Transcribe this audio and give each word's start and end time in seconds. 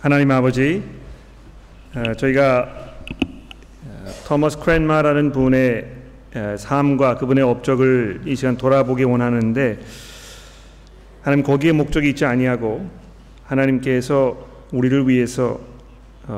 하나님 0.00 0.30
아버지, 0.30 0.82
어, 1.94 2.14
저희가 2.14 2.70
어, 3.84 4.06
토머스 4.26 4.60
크랜마라는 4.60 5.30
분의 5.30 5.92
어, 6.36 6.56
삶과 6.58 7.16
그분의 7.16 7.44
업적을 7.44 8.22
이 8.24 8.34
시간 8.34 8.56
돌아보기 8.56 9.04
원하는데 9.04 9.78
하나님 11.20 11.44
거기에 11.44 11.72
목적이 11.72 12.08
있지 12.08 12.24
아니하고 12.24 12.88
하나님께서 13.44 14.38
우리를 14.72 15.06
위해서 15.06 15.60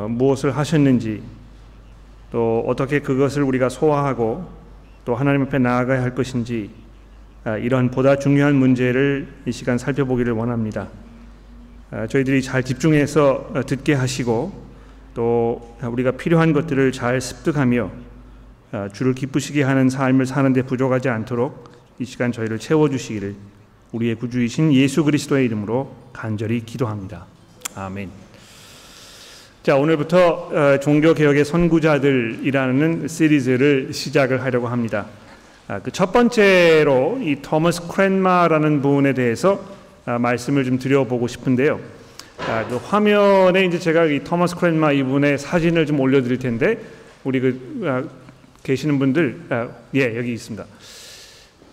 무엇을 0.09 0.57
하셨는지 0.57 1.23
또 2.33 2.65
어떻게 2.67 2.99
그것을 2.99 3.45
우리가 3.45 3.69
소화하고 3.69 4.45
또 5.05 5.15
하나님 5.15 5.43
앞에 5.43 5.59
나아가야 5.61 6.03
할 6.03 6.17
것인지 6.17 6.71
이런 7.61 7.93
보다 7.93 8.17
중요한 8.17 8.57
문제를 8.57 9.29
이 9.47 9.53
시간 9.53 9.79
살펴보기를 9.79 10.33
원합니다. 10.33 10.89
아, 11.95 12.07
저희들이 12.07 12.41
잘 12.41 12.63
집중해서 12.63 13.51
어, 13.55 13.67
듣게 13.67 13.93
하시고 13.93 14.51
또 15.13 15.77
우리가 15.83 16.13
필요한 16.13 16.55
것들을 16.55 16.91
잘 16.91 17.21
습득하며 17.21 17.91
아, 18.73 18.89
주를 18.91 19.13
기쁘시게 19.13 19.63
하는 19.63 19.91
삶을 19.91 20.25
사는데 20.25 20.63
부족하지 20.63 21.11
않도록 21.11 21.71
이 21.99 22.07
시간 22.07 22.33
저희를 22.33 22.59
채워주시기를 22.59 23.35
우리의 23.93 24.15
구주이신 24.15 24.73
예수 24.73 25.05
그리스도의 25.05 25.45
이름으로 25.45 25.95
간절히 26.15 26.65
기도합니다. 26.65 27.27
아멘. 27.75 28.09
자 29.63 29.77
오늘부터 29.77 30.49
어, 30.51 30.81
종교 30.81 31.13
개혁의 31.13 31.45
선구자들이라는 31.45 33.07
시리즈를 33.07 33.93
시작을 33.93 34.43
하려고 34.43 34.69
합니다. 34.69 35.09
아, 35.69 35.79
그첫 35.81 36.11
번째로 36.11 37.19
이 37.21 37.37
토머스 37.43 37.87
크랜마라는 37.89 38.81
분에 38.81 39.13
대해서 39.13 39.63
아, 39.63 39.82
말씀을 40.05 40.65
좀 40.65 40.79
드려보고 40.79 41.29
싶은데요. 41.29 41.81
아, 42.39 42.67
그 42.69 42.77
화면에 42.77 43.65
이제 43.65 43.79
제가 43.79 44.07
이 44.07 44.25
토마스 44.25 44.57
크랜마 44.57 44.93
이분의 44.93 45.39
사진을 45.39 45.87
좀 45.87 46.01
올려드릴 46.01 46.39
텐데 46.39 46.79
우리 47.25 47.41
그 47.41 47.81
아, 47.85 48.03
계시는 48.63 48.99
분들 48.99 49.41
아, 49.51 49.69
예 49.95 50.17
여기 50.17 50.33
있습니다. 50.33 50.65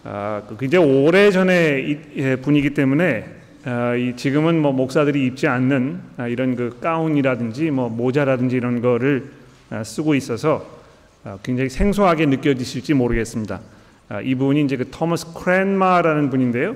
아, 0.03 0.43
그 0.47 0.57
굉장히 0.57 0.85
오래 0.85 1.31
전에 1.31 2.01
예, 2.15 2.35
분이기 2.35 2.73
때문에 2.73 3.25
아, 3.65 3.95
이 3.95 4.15
지금은 4.15 4.61
뭐 4.61 4.71
목사들이 4.71 5.25
입지 5.25 5.47
않는 5.47 5.99
아, 6.17 6.27
이런 6.27 6.55
그 6.55 6.77
가운이라든지 6.79 7.71
뭐 7.71 7.89
모자라든지 7.89 8.55
이런 8.55 8.81
거를 8.81 9.31
아, 9.69 9.83
쓰고 9.83 10.15
있어서 10.15 10.79
아, 11.23 11.37
굉장히 11.43 11.69
생소하게 11.69 12.27
느껴지실지 12.27 12.93
모르겠습니다. 12.93 13.59
아, 14.07 14.21
이분이 14.21 14.63
이제 14.63 14.77
그 14.77 14.89
토마스 14.89 15.33
크랜마라는 15.33 16.29
분인데요. 16.29 16.75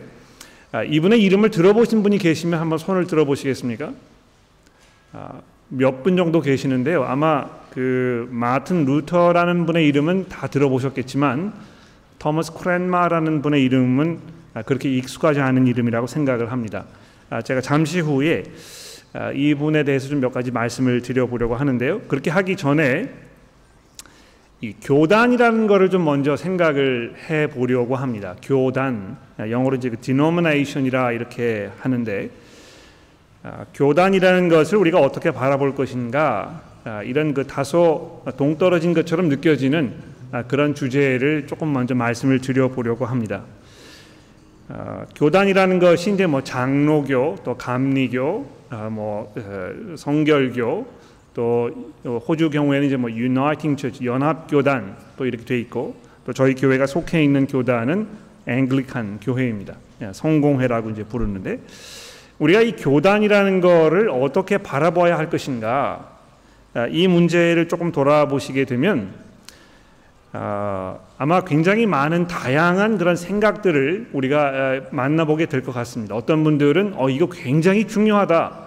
아, 0.74 0.82
이분의 0.82 1.22
이름을 1.22 1.52
들어보신 1.52 2.02
분이 2.02 2.18
계시면 2.18 2.60
한번 2.60 2.80
손을 2.80 3.06
들어보시겠습니까? 3.06 3.94
아, 5.12 5.40
몇분 5.70 6.18
정도 6.18 6.42
계시는데요. 6.42 7.04
아마 7.04 7.46
그 7.70 8.28
마틴 8.32 8.84
루터라는 8.84 9.68
분의 9.68 9.88
이름은 9.88 10.30
다 10.30 10.48
들어보셨겠지만 10.48 11.54
토머스 12.18 12.54
크랜마라는 12.54 13.44
분의 13.44 13.64
이름은 13.66 14.18
아, 14.56 14.62
그렇게 14.64 14.90
익숙하지 14.90 15.42
않은 15.42 15.68
이름이라고 15.68 16.08
생각을 16.08 16.52
합니다. 16.52 16.86
제가 17.44 17.62
잠시 17.62 18.00
후에 18.00 18.44
이분에 19.36 19.84
대해서 19.84 20.10
좀 20.10 20.22
몇 20.22 20.34
가지 20.34 20.50
말씀을 20.50 21.04
드려보려고 21.04 21.56
하는데요. 21.56 22.02
그렇게 22.08 22.32
하기 22.32 22.56
전에 22.56 23.14
이 24.64 24.74
교단이라는 24.82 25.68
것을 25.68 25.90
좀 25.90 26.06
먼저 26.06 26.38
생각을 26.38 27.16
해 27.30 27.48
보려고 27.48 27.98
합니다. 27.98 28.38
교단 28.42 29.18
영어로 29.38 29.76
이제 29.76 29.90
그 29.90 30.00
denomination이라 30.00 31.12
이렇게 31.12 31.70
하는데 31.82 32.30
아, 33.44 33.66
교단이라는 33.74 34.48
것을 34.48 34.78
우리가 34.78 35.02
어떻게 35.02 35.32
바라볼 35.32 35.76
것인가 35.76 36.62
아, 36.86 37.04
이런 37.04 37.34
그 37.34 37.46
다소 37.46 38.24
동떨어진 38.38 38.94
것처럼 38.94 39.28
느껴지는 39.28 39.96
아, 40.32 40.44
그런 40.44 40.76
주제를 40.76 41.46
조금 41.46 41.74
먼저 41.74 41.94
말씀을 41.94 42.40
드려 42.40 42.70
보려고 42.70 43.06
합니다. 43.06 43.44
아, 44.70 45.06
교단이라는 45.14 45.80
것이 45.80 46.14
이제 46.14 46.26
뭐 46.26 46.42
장로교 46.42 47.40
또 47.44 47.58
감리교 47.58 48.48
뭐 48.92 49.34
어, 49.36 49.96
성결교 49.98 51.03
또 51.34 51.72
호주 52.06 52.50
경우에는 52.50 52.88
이제 52.88 52.96
뭐 52.98 53.10
Uniting 53.10 53.80
Church 53.80 54.06
연합 54.06 54.50
교단 54.50 54.96
또 55.18 55.26
이렇게 55.26 55.44
돼 55.46 55.60
있고 55.60 55.96
또 56.26 56.34
저희 56.34 56.54
교회가 56.56 56.86
속해 56.86 57.24
있는 57.24 57.48
교단은 57.48 58.08
앵글리칸 58.48 59.20
교회입니다. 59.22 59.76
예, 60.02 60.12
성공회라고 60.14 60.90
이제 60.92 61.04
부르는데 61.04 61.60
우리가 62.40 62.62
이 62.62 62.74
교단이라는 62.76 63.62
거를 63.62 64.10
어떻게 64.10 64.58
바라봐야 64.58 65.18
할 65.18 65.30
것인가 65.30 66.12
아, 66.74 66.88
이 66.88 67.08
문제를 67.08 67.68
조금 67.68 67.92
돌아보시게 67.92 68.66
되면 68.66 69.14
아, 70.34 70.98
아마 71.18 71.42
굉장히 71.42 71.86
많은 71.86 72.28
다양한 72.28 72.98
그런 72.98 73.16
생각들을 73.16 74.10
우리가 74.14 74.40
아, 74.42 74.82
만나보게 74.92 75.46
될 75.46 75.64
것 75.64 75.72
같습니다. 75.74 76.16
어떤 76.16 76.44
분들은 76.44 76.94
어 76.98 77.10
이거 77.10 77.28
굉장히 77.30 77.88
중요하다. 77.88 78.64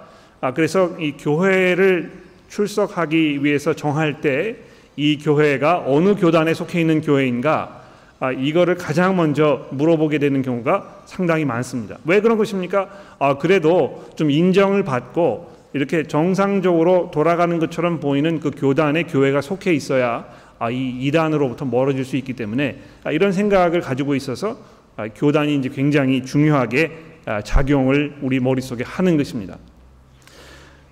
그래서 0.55 0.97
이 1.01 1.13
교회를 1.13 2.26
출석하기 2.49 3.45
위해서 3.45 3.75
정할 3.75 4.21
때 4.21 4.77
이 4.97 5.19
교회가 5.19 5.85
어느 5.87 6.15
교단에 6.15 6.55
속해 6.55 6.81
있는 6.81 7.01
교회인가 7.03 7.83
아, 8.19 8.33
이거를 8.33 8.77
가장 8.77 9.15
먼저 9.15 9.67
물어보게 9.73 10.19
되는 10.19 10.41
경우가 10.41 11.03
상당히 11.05 11.45
많습니다. 11.45 11.99
왜 12.07 12.23
그런 12.23 12.39
것입니까? 12.39 12.89
아, 13.19 13.37
그래도 13.37 14.07
좀 14.17 14.31
인정을 14.31 14.85
받고 14.85 15.55
이렇게 15.75 16.05
정상적으로 16.05 17.11
돌아가는 17.13 17.59
것처럼 17.59 18.01
보이는 18.01 18.41
그 18.41 18.51
교단에 18.51 19.03
교회가 19.03 19.43
속해 19.43 19.75
있어야 19.75 20.25
아, 20.59 20.71
이 20.71 20.97
이단으로부터 21.03 21.67
멀어질 21.67 22.07
수 22.07 22.17
있기 22.17 22.33
때문에 22.33 22.79
아, 23.05 23.13
이런 23.13 23.33
생각을 23.33 23.83
가지고 23.83 24.15
있어서 24.15 24.57
아, 24.97 25.09
교단이 25.09 25.55
이제 25.57 25.69
굉장히 25.69 26.25
중요하게 26.25 26.93
아, 27.27 27.43
작용을 27.43 28.17
우리 28.23 28.41
머릿속에 28.41 28.83
하는 28.83 29.19
것입니다. 29.19 29.59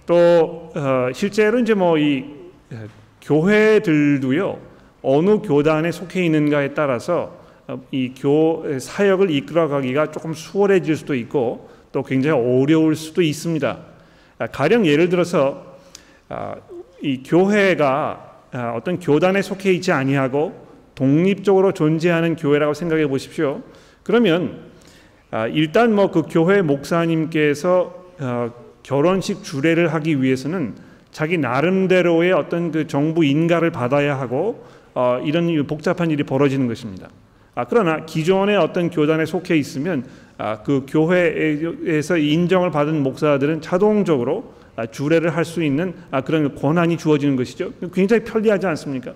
또 0.07 0.73
어, 0.75 1.09
실제로 1.13 1.59
이제 1.59 1.75
뭐 1.75 1.99
이 1.99 2.25
교회들도요 3.25 4.59
어느 5.03 5.39
교단에 5.39 5.91
속해 5.91 6.25
있는가에 6.25 6.75
따라서 6.75 7.43
어, 7.67 7.81
이교 7.91 8.79
사역을 8.79 9.31
이끌어가기가 9.31 10.11
조금 10.11 10.35
수월해질 10.35 10.97
수도 10.97 11.15
있고 11.15 11.71
또 11.93 12.03
굉장히 12.03 12.39
어려울 12.39 12.95
수도 12.95 13.23
있습니다. 13.23 13.79
아, 14.39 14.47
가령 14.49 14.87
예를 14.87 15.09
들어서 15.09 15.79
아, 16.29 16.57
이 17.03 17.23
교회가 17.23 18.41
아, 18.53 18.73
어떤 18.77 18.99
교단에 18.99 19.41
속해 19.41 19.73
있지 19.73 19.93
아니하고 19.93 20.65
독립적으로 20.95 21.73
존재하는 21.73 22.37
교회라고 22.37 22.75
생각해 22.75 23.07
보십시오. 23.09 23.63
그러면 24.03 24.73
일단 25.53 25.93
뭐 25.95 26.13
그 26.13 26.23
교회 26.31 26.63
목사님께서 26.63 28.05
어, 28.21 28.64
결혼식 28.85 29.43
주례를 29.43 29.93
하기 29.95 30.23
위해서는 30.23 30.75
자기 31.11 31.39
나름대로의 31.39 32.33
어떤 32.33 32.71
그 32.71 32.87
정부 32.87 33.25
인가를 33.25 33.71
받아야 33.73 34.19
하고 34.19 34.65
어, 34.95 35.21
이런 35.25 35.67
복잡한 35.67 36.11
일이 36.11 36.23
벌어지는 36.23 36.69
것입니다. 36.69 37.09
아, 37.57 37.65
그러나 37.65 38.05
기존의 38.05 38.57
어떤 38.57 38.91
교단에 38.91 39.25
속해 39.25 39.57
있으면 39.57 40.05
아, 40.39 40.63
그 40.63 40.85
교회에서 40.89 42.19
인정을 42.19 42.71
받은 42.71 43.03
목사들은 43.03 43.61
자동적으로 43.61 44.55
아, 44.77 44.87
주례를 44.87 45.37
할 45.37 45.45
수 45.45 45.63
있는 45.63 45.95
아, 46.11 46.21
그런 46.21 46.55
권한이 46.55 46.99
주어지는 46.99 47.37
것이죠. 47.37 47.73
굉장히 47.93 48.25
편리하지 48.25 48.67
않습니까? 48.67 49.15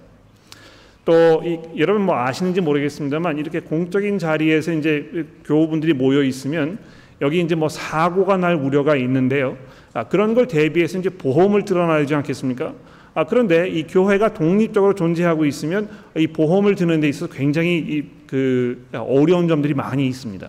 또 1.05 1.43
이, 1.45 1.59
여러분 1.79 2.03
뭐 2.03 2.17
아시는지 2.17 2.61
모르겠습니다만 2.61 3.39
이렇게 3.39 3.61
공적인 3.61 4.19
자리에서 4.19 4.73
이제 4.73 5.27
교우분들이 5.45 5.95
모여 5.95 6.23
있으면 6.23 6.79
여기 7.21 7.41
이제 7.41 7.55
뭐 7.55 7.69
사고가 7.69 8.37
날 8.37 8.55
우려가 8.55 8.97
있는데요. 8.97 9.56
아, 9.93 10.05
그런 10.05 10.34
걸 10.34 10.47
대비해서 10.47 10.99
이제 10.99 11.11
보험을 11.11 11.65
들어놔야 11.65 12.00
되지 12.00 12.15
않겠습니까? 12.15 12.75
아, 13.15 13.25
그런데 13.25 13.69
이 13.69 13.85
교회가 13.87 14.35
독립적으로 14.35 14.94
존재하고 14.94 15.44
있으면 15.44 15.88
이 16.17 16.29
보험을 16.29 16.76
드는 16.76 17.00
데 17.00 17.09
있어서 17.09 17.32
굉장히 17.32 17.79
이, 17.79 18.05
그 18.26 18.87
어려운 18.93 19.49
점들이 19.49 19.75
많이 19.75 20.06
있습니다. 20.06 20.49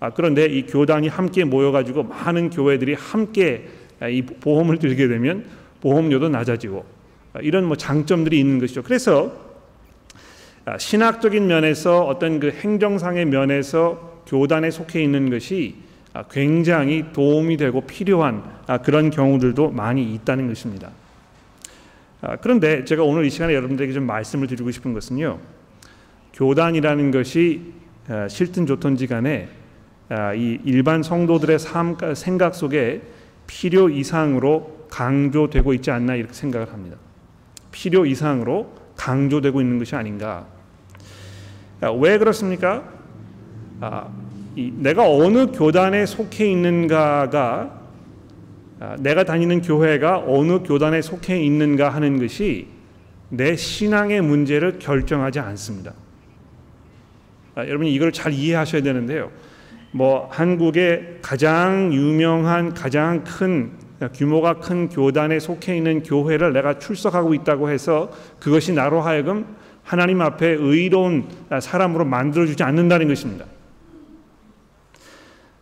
아, 0.00 0.10
그런데 0.10 0.46
이 0.46 0.66
교단이 0.66 1.08
함께 1.08 1.44
모여가지고 1.44 2.02
많은 2.04 2.50
교회들이 2.50 2.94
함께 2.94 3.68
이 4.10 4.22
보험을 4.22 4.78
들게 4.78 5.06
되면 5.06 5.44
보험료도 5.80 6.28
낮아지고 6.30 6.84
아, 7.34 7.40
이런 7.40 7.64
뭐 7.64 7.76
장점들이 7.76 8.40
있는 8.40 8.58
것이죠. 8.58 8.82
그래서 8.82 9.32
아, 10.64 10.78
신학적인 10.78 11.46
면에서 11.46 12.04
어떤 12.04 12.40
그 12.40 12.50
행정상의 12.50 13.26
면에서 13.26 14.13
교단에 14.34 14.72
속해 14.72 15.00
있는 15.00 15.30
것이 15.30 15.76
아, 16.12 16.24
굉장히 16.24 17.04
도움이 17.12 17.56
되고 17.56 17.82
필요한 17.82 18.42
아, 18.66 18.78
그런 18.78 19.10
경우들도 19.10 19.70
많이 19.70 20.12
있다는 20.12 20.48
것입니다. 20.48 20.90
아, 22.20 22.36
그런데 22.36 22.84
제가 22.84 23.04
오늘 23.04 23.26
이 23.26 23.30
시간에 23.30 23.54
여러분들에게 23.54 23.92
좀 23.92 24.06
말씀을 24.06 24.48
드리고 24.48 24.72
싶은 24.72 24.92
것은요. 24.92 25.38
교단이라는 26.32 27.12
것이 27.12 27.74
싫든 28.28 28.66
좋든지 28.66 29.06
간에 29.06 29.48
이 30.34 30.58
일반 30.64 31.04
성도들의 31.04 31.60
삶 31.60 31.96
생각 32.16 32.56
속에 32.56 33.02
필요 33.46 33.88
이상으로 33.88 34.88
강조되고 34.90 35.74
있지 35.74 35.92
않나 35.92 36.16
이렇게 36.16 36.32
생각을 36.32 36.72
합니다. 36.72 36.96
필요 37.70 38.04
이상으로 38.04 38.74
강조되고 38.96 39.60
있는 39.60 39.78
것이 39.78 39.94
아닌가. 39.94 40.46
아, 41.80 41.92
왜 41.92 42.18
그렇습니까? 42.18 42.82
내가 44.56 45.08
어느 45.08 45.46
교단에 45.52 46.06
속해 46.06 46.46
있는가가 46.50 47.84
아, 48.80 48.96
내가 48.98 49.24
다니는 49.24 49.62
교회가 49.62 50.24
어느 50.26 50.60
교단에 50.62 51.00
속해 51.00 51.42
있는가 51.42 51.90
하는 51.90 52.18
것이 52.18 52.66
내 53.30 53.56
신앙의 53.56 54.20
문제를 54.20 54.78
결정하지 54.78 55.40
않습니다. 55.40 55.94
아, 57.54 57.66
여러분이 57.66 57.92
이걸 57.94 58.12
잘 58.12 58.32
이해하셔야 58.32 58.82
되는데요. 58.82 59.30
뭐 59.92 60.28
한국의 60.30 61.18
가장 61.22 61.92
유명한 61.92 62.74
가장 62.74 63.22
큰 63.22 63.72
규모가 64.12 64.54
큰 64.54 64.88
교단에 64.88 65.38
속해 65.38 65.76
있는 65.76 66.02
교회를 66.02 66.52
내가 66.52 66.78
출석하고 66.78 67.32
있다고 67.32 67.70
해서 67.70 68.10
그것이 68.40 68.72
나로 68.72 69.00
하여금 69.00 69.46
하나님 69.84 70.20
앞에 70.20 70.48
의로운 70.48 71.28
사람으로 71.60 72.04
만들어 72.04 72.44
주지 72.44 72.62
않는다는 72.64 73.06
것입니다. 73.06 73.46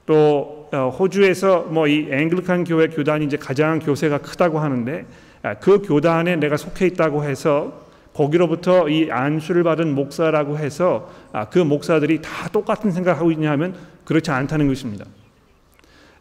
또 0.07 0.69
어, 0.73 0.89
호주에서 0.89 1.65
뭐 1.71 1.87
이 1.87 2.09
앵글칸 2.11 2.65
교회 2.65 2.89
교단이 2.89 3.27
이제 3.27 3.37
가장 3.37 3.79
교세가 3.79 4.19
크다고 4.19 4.59
하는데 4.59 5.05
아, 5.43 5.55
그 5.55 5.83
교단에 5.83 6.37
내가 6.37 6.57
속해 6.57 6.87
있다고 6.87 7.25
해서 7.25 7.83
거기로부터 8.15 8.89
이 8.89 9.11
안수를 9.11 9.63
받은 9.63 9.95
목사라고 9.95 10.59
해서 10.59 11.11
아, 11.33 11.49
그 11.49 11.59
목사들이 11.59 12.23
다 12.23 12.49
똑같은 12.49 12.91
생각하고 12.91 13.31
있냐면 13.33 13.75
그렇지 14.05 14.31
않다는 14.31 14.69
것입니다. 14.69 15.05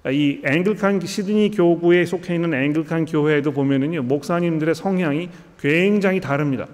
아, 0.04 0.12
이 0.12 0.42
앵글칸 0.44 1.00
시드니 1.00 1.52
교구에 1.52 2.06
속해 2.06 2.36
있는 2.36 2.54
앵글칸 2.54 3.06
교회에도 3.06 3.52
보면은요 3.52 4.04
목사님들의 4.04 4.76
성향이 4.76 5.30
굉장히 5.60 6.20
다릅니다. 6.20 6.68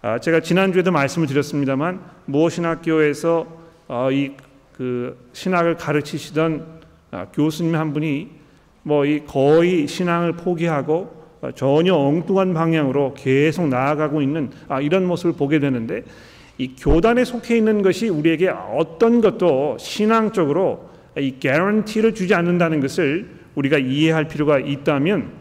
아, 0.00 0.18
제가 0.18 0.40
지난 0.40 0.72
주에도 0.72 0.92
말씀을 0.92 1.26
드렸습니다만 1.26 2.00
무엇신학교에서 2.26 3.58
어, 3.88 4.10
이 4.12 4.32
그 4.78 5.28
신학을 5.32 5.76
가르치시던 5.76 6.78
교수님 7.34 7.74
한 7.74 7.92
분이 7.92 8.38
뭐 8.84 9.04
이 9.04 9.20
거의 9.26 9.86
신앙을 9.86 10.32
포기하고 10.32 11.18
전혀 11.54 11.94
엉뚱한 11.94 12.54
방향으로 12.54 13.14
계속 13.14 13.68
나아가고 13.68 14.22
있는 14.22 14.50
아, 14.68 14.80
이런 14.80 15.04
모습을 15.06 15.32
보게 15.34 15.58
되는데 15.58 16.04
이 16.56 16.74
교단에 16.76 17.24
속해 17.24 17.56
있는 17.56 17.82
것이 17.82 18.08
우리에게 18.08 18.48
어떤 18.48 19.20
것도 19.20 19.76
신앙적으로 19.78 20.88
이 21.18 21.34
개런티를 21.38 22.14
주지 22.14 22.34
않는다는 22.34 22.80
것을 22.80 23.28
우리가 23.54 23.78
이해할 23.78 24.26
필요가 24.28 24.58
있다면 24.58 25.32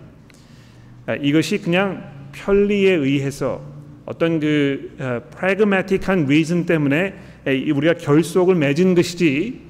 아, 1.05 1.15
이것이 1.15 1.59
그냥 1.59 2.03
편리에 2.33 2.91
의해서 2.93 3.61
어떤 4.05 4.39
그 4.39 4.95
프래그매틱한 5.31 6.25
리즌 6.25 6.65
때문에 6.65 7.15
우리가 7.47 7.93
결속을 7.95 8.55
맺은 8.55 8.95
것이지 8.95 9.61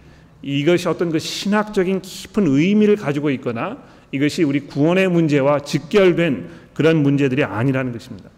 이것이 0.42 0.88
어떤 0.88 1.12
그 1.12 1.20
신학적인 1.20 2.02
깊은 2.02 2.48
의미를 2.48 2.96
가지고 2.96 3.30
있거나 3.32 3.78
이것이 4.12 4.44
우리 4.44 4.62
구원의 4.62 5.10
문제와 5.10 5.60
직결된 5.60 6.50
그런 6.74 6.98
문제들이 6.98 7.44
아니라는 7.44 7.92
것입니다. 7.92 8.30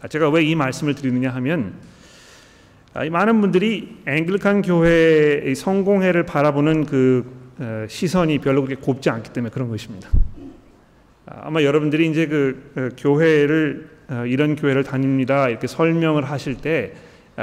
아, 0.00 0.08
제가 0.08 0.30
왜 0.30 0.44
이 0.44 0.54
말씀을 0.54 0.94
드리느냐 0.94 1.30
하면 1.30 1.74
아, 2.92 3.04
많은 3.04 3.40
분들이 3.40 3.96
앵글칸 4.06 4.62
교회의 4.62 5.54
성공회를 5.54 6.26
바라보는 6.26 6.86
그 6.86 7.44
어, 7.58 7.86
시선이 7.88 8.38
별로 8.38 8.64
그렇게 8.64 8.80
곱지 8.80 9.10
않기 9.10 9.32
때문에 9.32 9.50
그런 9.52 9.68
것입니다. 9.68 10.10
아, 11.26 11.42
아마 11.44 11.62
여러분들이 11.62 12.08
이제 12.08 12.26
그 12.26 12.72
어, 12.76 12.88
교회를 12.96 13.88
어, 14.08 14.24
이런 14.26 14.54
교회를 14.56 14.84
다닙니다 14.84 15.48
이렇게 15.48 15.66
설명을 15.66 16.24
하실 16.24 16.56
때 16.56 16.92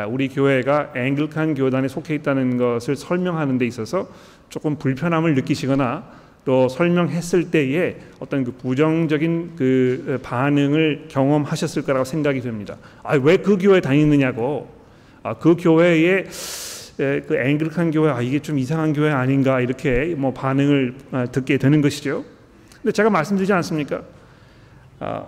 우리 0.09 0.29
교회가 0.29 0.93
앵글칸 0.95 1.53
교단에 1.55 1.87
속해 1.87 2.15
있다는 2.15 2.57
것을 2.57 2.95
설명하는 2.95 3.57
데 3.57 3.65
있어서 3.65 4.07
조금 4.49 4.75
불편함을 4.77 5.35
느끼시거나 5.35 6.21
또 6.43 6.67
설명했을 6.69 7.51
때에 7.51 7.97
어떤 8.19 8.43
그 8.43 8.51
부정적인 8.53 9.51
그 9.57 10.19
반응을 10.23 11.05
경험하셨을 11.09 11.83
거라고 11.83 12.03
생각이 12.05 12.41
됩니다. 12.41 12.77
아, 13.03 13.15
왜 13.15 13.37
그 13.37 13.57
교회 13.57 13.79
다니느냐고. 13.81 14.67
아, 15.23 15.35
그 15.35 15.55
교회에 15.55 16.25
그 16.97 17.35
앵글칸 17.37 17.91
교회 17.91 18.11
아 18.11 18.21
이게 18.21 18.39
좀 18.39 18.57
이상한 18.57 18.93
교회 18.93 19.11
아닌가 19.11 19.61
이렇게 19.61 20.15
뭐 20.17 20.33
반응을 20.33 20.95
아, 21.11 21.25
듣게 21.27 21.57
되는 21.57 21.81
것이죠. 21.81 22.23
근데 22.81 22.91
제가 22.91 23.09
말씀드리지 23.09 23.53
않습니까? 23.53 24.01
아, 24.99 25.25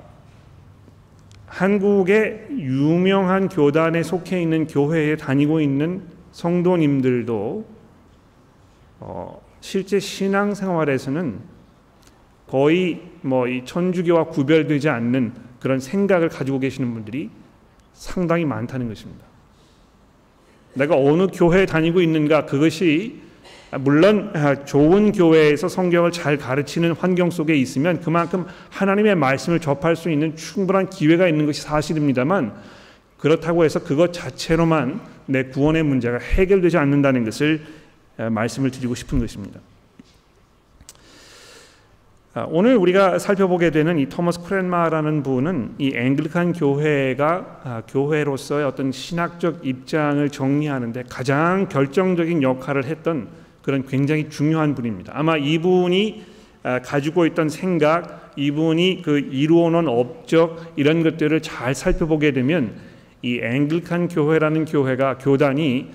한국의 1.53 2.47
유명한 2.49 3.47
교단에 3.47 4.01
속해 4.01 4.41
있는 4.41 4.65
교회에 4.65 5.15
다니고 5.17 5.61
있는 5.61 6.01
성도님들도 6.31 7.65
어, 8.99 9.41
실제 9.61 9.99
신앙생활에서는 9.99 11.39
거의 12.47 13.01
뭐 13.21 13.47
이 13.47 13.63
천주교와 13.65 14.25
구별되지 14.25 14.89
않는 14.89 15.33
그런 15.59 15.79
생각을 15.79 16.29
가지고 16.29 16.57
계시는 16.59 16.91
분들이 16.91 17.29
상당히 17.93 18.45
많다는 18.45 18.87
것입니다. 18.87 19.23
내가 20.73 20.97
어느 20.97 21.27
교회에 21.27 21.67
다니고 21.67 22.01
있는가 22.01 22.47
그것이 22.47 23.21
물론 23.79 24.33
좋은 24.65 25.11
교회에서 25.11 25.67
성경을 25.67 26.11
잘 26.11 26.37
가르치는 26.37 26.93
환경 26.93 27.29
속에 27.29 27.55
있으면 27.55 28.01
그만큼 28.01 28.45
하나님의 28.69 29.15
말씀을 29.15 29.59
접할 29.59 29.95
수 29.95 30.09
있는 30.09 30.35
충분한 30.35 30.89
기회가 30.89 31.27
있는 31.27 31.45
것이 31.45 31.61
사실입니다만 31.61 32.53
그렇다고 33.17 33.63
해서 33.63 33.79
그것 33.83 34.11
자체로만 34.11 34.99
내 35.25 35.45
구원의 35.45 35.83
문제가 35.83 36.17
해결되지 36.19 36.77
않는다는 36.77 37.23
것을 37.23 37.61
말씀을 38.17 38.71
드리고 38.71 38.95
싶은 38.95 39.19
것입니다. 39.19 39.59
아, 42.35 42.47
오늘 42.49 42.75
우리가 42.77 43.19
살펴보게 43.19 43.69
되는 43.69 43.99
이 43.99 44.09
토머스 44.09 44.41
크랜마라는 44.41 45.21
분은 45.21 45.75
이 45.77 45.93
앵글칸 45.95 46.53
교회가 46.53 47.61
아, 47.63 47.83
교회로서의 47.87 48.65
어떤 48.65 48.91
신학적 48.91 49.65
입장을 49.65 50.27
정리하는데 50.29 51.03
가장 51.09 51.69
결정적인 51.69 52.41
역할을 52.41 52.85
했던 52.85 53.27
그런 53.63 53.87
굉장히 53.87 54.29
중요한 54.29 54.75
분입니다. 54.75 55.13
아마 55.15 55.37
이분이 55.37 56.23
아, 56.63 56.79
가지고 56.79 57.25
있던 57.25 57.49
생각, 57.49 58.31
이분이 58.35 59.01
그 59.03 59.19
이루어놓은 59.19 59.87
업적 59.87 60.73
이런 60.75 61.03
것들을 61.03 61.41
잘 61.41 61.73
살펴보게 61.73 62.31
되면 62.31 62.75
이 63.21 63.39
앵글칸 63.41 64.09
교회라는 64.09 64.65
교회가 64.65 65.17
교단이 65.17 65.89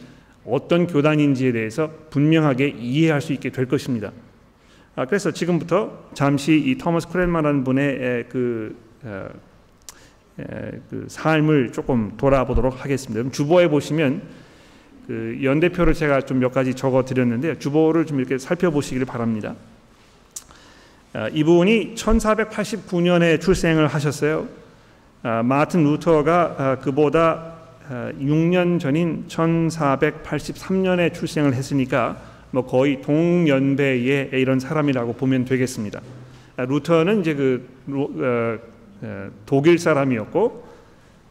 어떤 0.45 0.87
교단인지에 0.87 1.53
대해서 1.53 1.91
분명하게 2.11 2.75
이해할 2.79 3.21
수 3.21 3.33
있게 3.33 3.51
될 3.51 3.67
것입니다. 3.67 4.13
아, 4.97 5.05
그래서 5.05 5.31
지금부터 5.31 6.11
잠시 6.15 6.55
이 6.55 6.77
토머스 6.77 7.09
크랜만라는 7.09 7.65
분의 7.65 8.27
그, 8.29 8.77
어, 9.05 9.29
그 10.91 11.07
삶을 11.09 11.73
조금 11.73 12.13
돌아보도록 12.17 12.85
하겠습니다. 12.85 13.31
주보에 13.31 13.69
보시면 13.69 14.23
그 15.09 15.39
연대표를 15.43 15.95
제가 15.95 16.21
좀 16.21 16.39
몇 16.39 16.53
가지 16.53 16.75
적어 16.75 17.03
드렸는데 17.03 17.59
주보를 17.59 18.05
좀 18.05 18.21
이렇게 18.21 18.37
살펴보시기를 18.37 19.07
바랍니다. 19.07 19.55
아, 21.15 21.29
이분이 21.29 21.95
1489년에 21.95 23.41
출생을 23.41 23.87
하셨어요. 23.87 24.47
아, 25.23 25.43
마틴 25.43 25.83
루터가 25.83 26.81
그보다 26.83 27.55
6년 27.89 28.79
전인 28.79 29.25
1483년에 29.29 31.15
출생을 31.15 31.55
했으니까 31.55 32.19
뭐 32.51 32.67
거의 32.67 33.01
동년배의 33.01 34.31
이런 34.33 34.61
사람이라고 34.61 35.15
보면 35.15 35.47
되겠습니다. 35.47 36.03
아, 36.59 36.65
루터는 36.67 37.23
이제 37.23 37.35
그 37.35 37.67
어, 37.89 38.59
어, 39.01 39.31
독일 39.47 39.79
사람이었고 39.79 40.69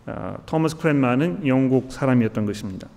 어, 0.07 0.38
토머스 0.48 0.77
크랜만은 0.77 1.46
영국 1.46 1.91
사람이었던 1.91 2.48
것입니다. 2.48 2.88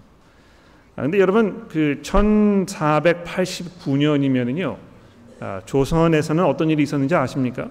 아, 0.97 1.03
근데 1.03 1.19
여러분 1.19 1.69
그 1.69 2.01
1489년이면은요 2.03 4.77
아, 5.41 5.61
조선에서는 5.65 6.45
어떤 6.45 6.71
일이 6.71 6.83
있었는지 6.83 7.15
아십니까? 7.15 7.71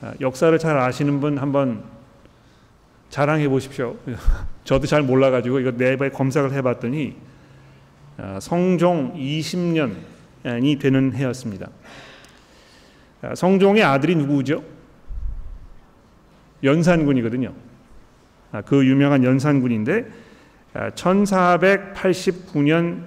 아, 0.00 0.14
역사를 0.20 0.56
잘 0.58 0.78
아시는 0.78 1.20
분 1.20 1.38
한번 1.38 1.82
자랑해 3.10 3.48
보십시오. 3.48 3.96
저도 4.64 4.86
잘 4.86 5.02
몰라가지고 5.02 5.60
이거 5.60 5.72
네번 5.72 6.12
검색을 6.12 6.52
해봤더니 6.52 7.16
아, 8.18 8.38
성종 8.40 9.14
20년이 9.14 10.80
되는 10.80 11.12
해였습니다. 11.14 11.68
아, 13.22 13.34
성종의 13.34 13.82
아들이 13.82 14.14
누구죠? 14.16 14.62
연산군이거든요. 16.62 17.52
아, 18.52 18.62
그 18.62 18.86
유명한 18.86 19.24
연산군인데 19.24 20.06
1489년 20.94 23.04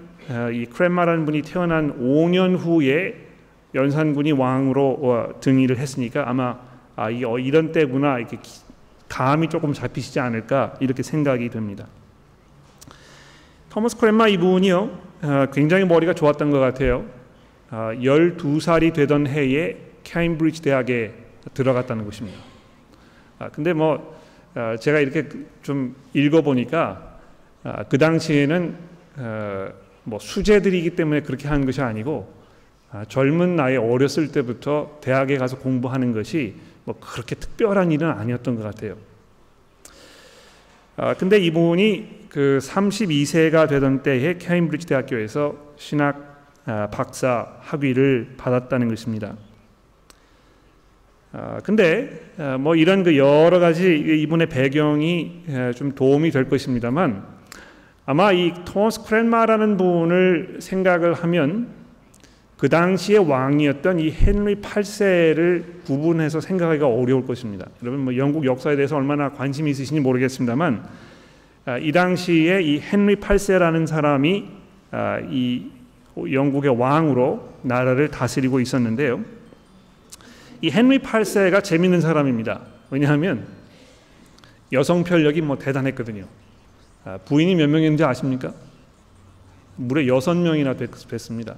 이 0.54 0.66
크렘마라는 0.66 1.26
분이 1.26 1.44
태어난 1.44 2.00
5년 2.00 2.58
후에 2.58 3.30
연산군이 3.76 4.32
왕으로 4.32 5.00
어, 5.02 5.40
등위를 5.40 5.78
했으니까 5.78 6.28
아마 6.28 6.58
아, 6.96 7.10
이, 7.10 7.24
어, 7.24 7.38
이런 7.38 7.72
때구나 7.72 8.18
이렇게 8.18 8.40
감이 9.08 9.50
조금 9.50 9.74
잡히시지 9.74 10.20
않을까 10.20 10.76
이렇게 10.80 11.04
생각이 11.04 11.50
됩니다. 11.50 11.86
토머스 13.70 13.98
크랜마 13.98 14.28
이분이요 14.28 15.00
어, 15.22 15.46
굉장히 15.54 15.86
머리가 15.86 16.14
좋았던 16.14 16.52
것 16.52 16.60
같아요. 16.60 17.06
어, 17.72 17.92
12살이 17.94 18.94
되던 18.94 19.28
해에 19.28 19.78
케임브리지 20.04 20.64
대학에 20.64 21.14
들어갔다는 21.54 22.06
것입니다. 22.06 22.40
아, 23.38 23.50
근데 23.50 23.74
뭐 23.74 24.20
어, 24.56 24.76
제가 24.80 25.00
이렇게 25.00 25.30
좀 25.62 25.96
읽어보니까 26.14 27.09
아, 27.64 27.84
그 27.84 27.98
당시에는 27.98 28.76
어, 29.18 29.70
뭐 30.04 30.20
수재들이기 30.20 30.92
때문에 30.92 31.22
그렇게 31.22 31.48
하는 31.48 31.66
것이 31.66 31.82
아니고 31.82 32.34
아, 32.92 33.06
젊은 33.06 33.56
나이 33.56 33.78
어렸을 33.78 34.32
때부터 34.32 34.98
대학에 35.02 35.38
가서 35.38 35.58
공부하는 35.58 36.12
것이 36.12 36.56
뭐 36.86 36.96
그렇게 37.00 37.36
특별한 37.36 37.92
일은 37.92 38.10
아니었던 38.10 38.56
것 38.56 38.64
같아요. 38.64 38.96
아, 40.96 41.14
근데 41.14 41.38
이분이 41.38 42.28
그 42.30 42.60
32세가 42.62 43.70
되던 43.70 44.04
때에 44.04 44.38
케임브리지 44.38 44.88
대학교에서 44.88 45.56
신학 45.78 46.30
아, 46.66 46.88
박사 46.92 47.58
학위를 47.62 48.36
받았다는 48.38 48.90
것입니다. 48.90 49.36
아, 51.32 51.60
근데 51.64 52.32
아, 52.38 52.58
뭐 52.58 52.76
이런 52.76 53.04
그 53.04 53.18
여러 53.18 53.60
가지 53.60 53.98
이분의 53.98 54.50
배경이 54.50 55.44
좀 55.76 55.94
도움이 55.94 56.32
될 56.32 56.50
것입니다만 56.50 57.39
아마 58.10 58.32
이 58.32 58.52
토머스 58.66 59.04
크랜마라는 59.04 59.78
분을 59.78 60.58
생각을 60.62 61.14
하면 61.14 61.68
그 62.58 62.68
당시의 62.68 63.20
왕이었던 63.20 64.00
이 64.00 64.12
헨리 64.12 64.56
8세를 64.56 65.84
구분해서 65.86 66.42
생각하기가 66.42 66.88
어려울 66.88 67.28
것입니다. 67.28 67.68
여러분 67.84 68.06
뭐 68.06 68.18
영국 68.18 68.46
역사에 68.46 68.76
대해서 68.76 68.96
얼마나 68.96 69.30
관심이 69.30 69.70
있으신지 69.70 70.02
모르겠습니다만 70.02 70.88
아, 71.66 71.78
이 71.78 71.92
당시에 71.92 72.64
이 72.64 72.82
헨리 72.82 73.18
8세라는 73.18 73.86
사람이 73.86 74.46
아, 74.90 75.20
이 75.30 75.70
영국의 76.18 76.80
왕으로 76.80 77.48
나라를 77.62 78.08
다스리고 78.10 78.60
있었는데요. 78.60 79.24
이 80.64 80.72
헨리 80.74 80.98
8세가 80.98 81.64
재밌는 81.64 82.02
사람입니다. 82.02 82.62
왜냐하면 82.90 83.46
여성 84.74 85.04
편력이 85.04 85.42
뭐 85.42 85.60
대단했거든요. 85.60 86.26
아, 87.06 87.18
부인이 87.26 87.56
몇 87.56 87.70
명인지 87.70 88.04
아십니까? 88.04 88.54
무려 89.76 90.06
여섯 90.08 90.36
명이나 90.36 90.76
됐습니다. 90.76 91.56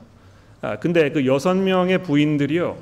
아, 0.62 0.78
근데 0.78 1.10
그 1.10 1.26
여섯 1.26 1.56
명의 1.56 2.04
부인들이요 2.04 2.78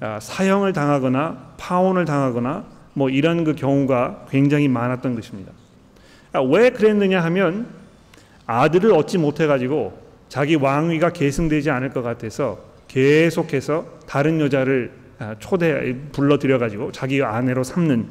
아, 0.00 0.20
사형을 0.20 0.72
당하거나 0.72 1.54
파혼을 1.56 2.04
당하거나 2.04 2.64
뭐 2.94 3.08
이런 3.08 3.44
그 3.44 3.54
경우가 3.54 4.26
굉장히 4.28 4.68
많았던 4.68 5.14
것입니다. 5.14 5.52
아, 6.32 6.40
왜 6.42 6.70
그랬느냐 6.70 7.22
하면 7.24 7.66
아들을 8.46 8.92
얻지 8.92 9.18
못해 9.18 9.46
가지고 9.46 9.98
자기 10.28 10.56
왕위가 10.56 11.10
계승되지 11.10 11.70
않을 11.70 11.90
것 11.90 12.02
같아서 12.02 12.62
계속해서 12.88 13.86
다른 14.06 14.40
여자를 14.40 14.92
초대 15.38 15.94
불러들여 16.12 16.58
가지고 16.58 16.90
자기 16.90 17.22
아내로 17.22 17.62
삼는 17.62 18.08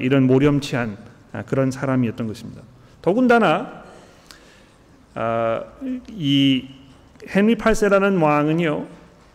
이런 0.00 0.26
모렴치한 0.26 0.96
그런 1.46 1.70
사람이었던 1.70 2.26
것입니다. 2.26 2.62
더군다나 3.02 3.82
이 6.08 6.68
헨리 7.28 7.54
8세라는 7.56 8.22
왕은요 8.22 8.86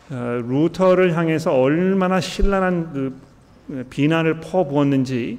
어, 0.10 0.42
루터를 0.48 1.18
향해서 1.18 1.54
얼마나 1.54 2.22
신랄한 2.22 2.94
그 2.94 3.86
비난을 3.90 4.40
퍼부었는지 4.40 5.38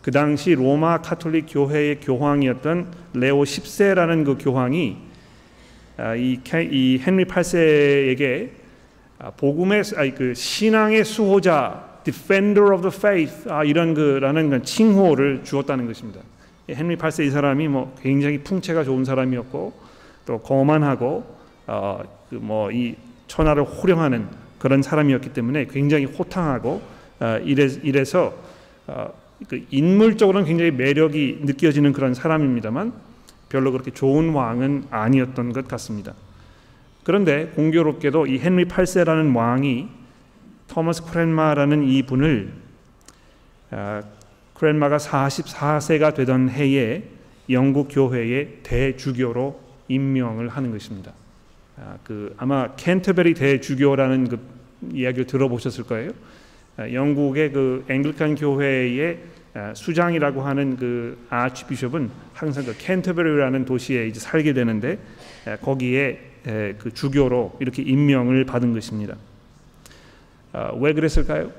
그 0.00 0.10
당시 0.10 0.54
로마 0.54 1.02
카톨릭 1.02 1.46
교회의 1.50 2.00
교황이었던 2.00 2.92
레오 3.14 3.42
10세라는 3.42 4.24
그 4.24 4.38
교황이 4.38 4.96
아, 5.98 6.14
이, 6.14 6.38
이 6.70 7.02
헨리 7.04 7.24
8세에게 7.24 8.50
아, 9.18 9.30
복음의 9.30 9.82
아니 9.96 10.14
그 10.14 10.32
신앙의 10.32 11.04
수호자, 11.04 12.00
defender 12.04 12.72
of 12.72 12.88
the 12.88 12.94
faith 12.94 13.50
아, 13.50 13.64
이런 13.64 13.94
그라는 13.94 14.50
그 14.50 14.62
칭호를 14.62 15.42
주었다는 15.44 15.86
것입니다. 15.86 16.20
헨리 16.68 16.96
8세 16.96 17.26
이 17.26 17.30
사람이 17.30 17.68
뭐 17.68 17.94
굉장히 18.02 18.38
풍채가 18.38 18.84
좋은 18.84 19.04
사람이었고 19.04 19.72
또 20.26 20.38
거만하고 20.38 21.36
어, 21.66 22.02
그 22.30 22.94
천하를 23.28 23.64
호령하는 23.64 24.26
그런 24.58 24.82
사람이었기 24.82 25.32
때문에 25.32 25.66
굉장히 25.66 26.04
호탕하고 26.04 26.82
어, 27.20 27.38
이래, 27.44 27.68
이래서 27.82 28.34
어, 28.86 29.12
그 29.48 29.64
인물적으로는 29.70 30.46
굉장히 30.46 30.70
매력이 30.70 31.40
느껴지는 31.42 31.92
그런 31.92 32.14
사람입니다만 32.14 32.92
별로 33.48 33.70
그렇게 33.70 33.90
좋은 33.90 34.30
왕은 34.30 34.86
아니었던 34.90 35.52
것 35.52 35.68
같습니다. 35.68 36.14
그런데 37.04 37.46
공교롭게도 37.54 38.26
이 38.26 38.40
헨리 38.42 38.64
8세라는 38.64 39.36
왕이 39.36 39.88
토머스 40.68 41.04
크랜마라는 41.04 41.86
이 41.86 42.02
분을 42.02 42.52
아, 43.70 44.02
크랜마가 44.58 44.96
44세가 44.96 46.14
되던 46.14 46.48
해에 46.48 47.02
영국 47.50 47.88
교회의 47.90 48.58
대주교로 48.62 49.60
임명을 49.88 50.48
하는 50.48 50.72
것입니다. 50.72 51.12
아, 51.78 51.98
그 52.02 52.34
아마 52.38 52.74
캔터베리 52.74 53.34
대주교라는 53.34 54.28
그 54.28 54.38
이야기를 54.92 55.26
들어보셨을 55.26 55.84
거예요. 55.84 56.12
아, 56.76 56.90
영국의 56.90 57.52
그 57.52 57.84
앵글칸 57.88 58.34
교회의 58.34 59.18
아, 59.54 59.72
수장이라고 59.74 60.42
하는 60.42 60.76
그 60.76 61.26
아치비숍은 61.30 62.10
항상 62.32 62.64
그 62.64 62.74
캔터베리라는 62.76 63.64
도시에 63.64 64.06
이제 64.06 64.20
살게 64.20 64.52
되는데 64.52 64.98
거기에 65.62 66.20
그 66.78 66.92
주교로 66.92 67.56
이렇게 67.60 67.82
임명을 67.82 68.44
받은 68.44 68.72
것입니다. 68.74 69.16
왜 70.78 70.92
그랬을까요? 70.92 71.50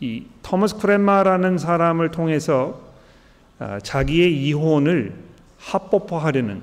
이 0.00 0.24
토머스 0.42 0.76
크랜마라는 0.78 1.58
사람을 1.58 2.10
통해서 2.10 2.80
자기의 3.82 4.36
이혼을 4.44 5.14
합법화하려는 5.58 6.62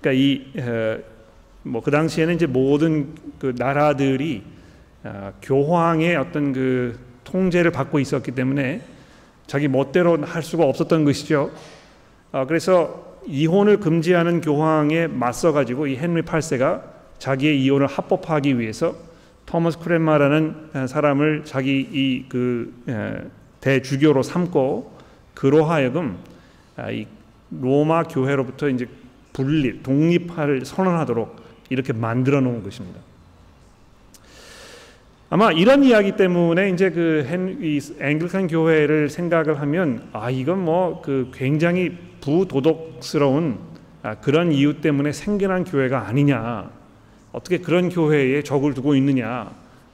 그러니까 0.00 0.12
이 0.12 1.18
뭐 1.68 1.82
그 1.82 1.90
당시에는 1.90 2.34
이제 2.34 2.46
모든 2.46 3.14
그 3.38 3.54
나라들이 3.56 4.42
아, 5.04 5.32
교황의 5.42 6.16
어떤 6.16 6.52
그 6.52 6.98
통제를 7.24 7.70
받고 7.70 7.98
있었기 8.00 8.32
때문에 8.32 8.80
자기 9.46 9.68
멋대로 9.68 10.22
할 10.22 10.42
수가 10.42 10.64
없었던 10.64 11.04
것이죠. 11.04 11.50
아, 12.32 12.46
그래서 12.46 13.18
이혼을 13.26 13.78
금지하는 13.80 14.40
교황에 14.40 15.06
맞서 15.06 15.52
가지고 15.52 15.86
이 15.86 15.96
헨리 15.96 16.22
8세가 16.22 16.82
자기의 17.18 17.62
이혼을 17.62 17.86
합법화하기 17.86 18.58
위해서 18.58 18.94
토머스 19.48 19.78
크랜마라는 19.78 20.86
사람을 20.86 21.44
자기 21.44 21.80
이 21.80 22.28
그 22.28 22.72
대주교로 23.60 24.22
삼고 24.22 24.92
그로 25.34 25.64
하여금 25.64 26.16
아, 26.76 26.90
이 26.90 27.06
로마 27.50 28.02
교회로부터 28.04 28.68
이제 28.68 28.86
분립, 29.32 29.82
독립화를 29.82 30.64
선언하도록 30.64 31.36
이렇게 31.70 31.92
만들어 31.92 32.40
놓은 32.40 32.62
것입니다. 32.62 33.00
아마 35.30 35.50
이런 35.52 35.82
이야기 35.82 36.16
때문에 36.16 36.70
이제 36.70 36.90
그 36.90 37.26
앵글리칸 38.00 38.48
교회를 38.48 39.08
생각을 39.10 39.60
하면 39.60 40.08
아 40.12 40.30
이건 40.30 40.64
뭐 40.64 41.02
그 41.02 41.30
굉장히 41.34 41.96
부도덕스러운 42.20 43.58
아, 44.02 44.14
그런 44.16 44.52
이유 44.52 44.80
때문에 44.80 45.12
생겨난 45.12 45.64
교회가 45.64 46.06
아니냐 46.06 46.70
어떻게 47.38 47.58
그런 47.58 47.88
교회에 47.88 48.42
적을 48.42 48.74
두고 48.74 48.96
있느냐 48.96 49.48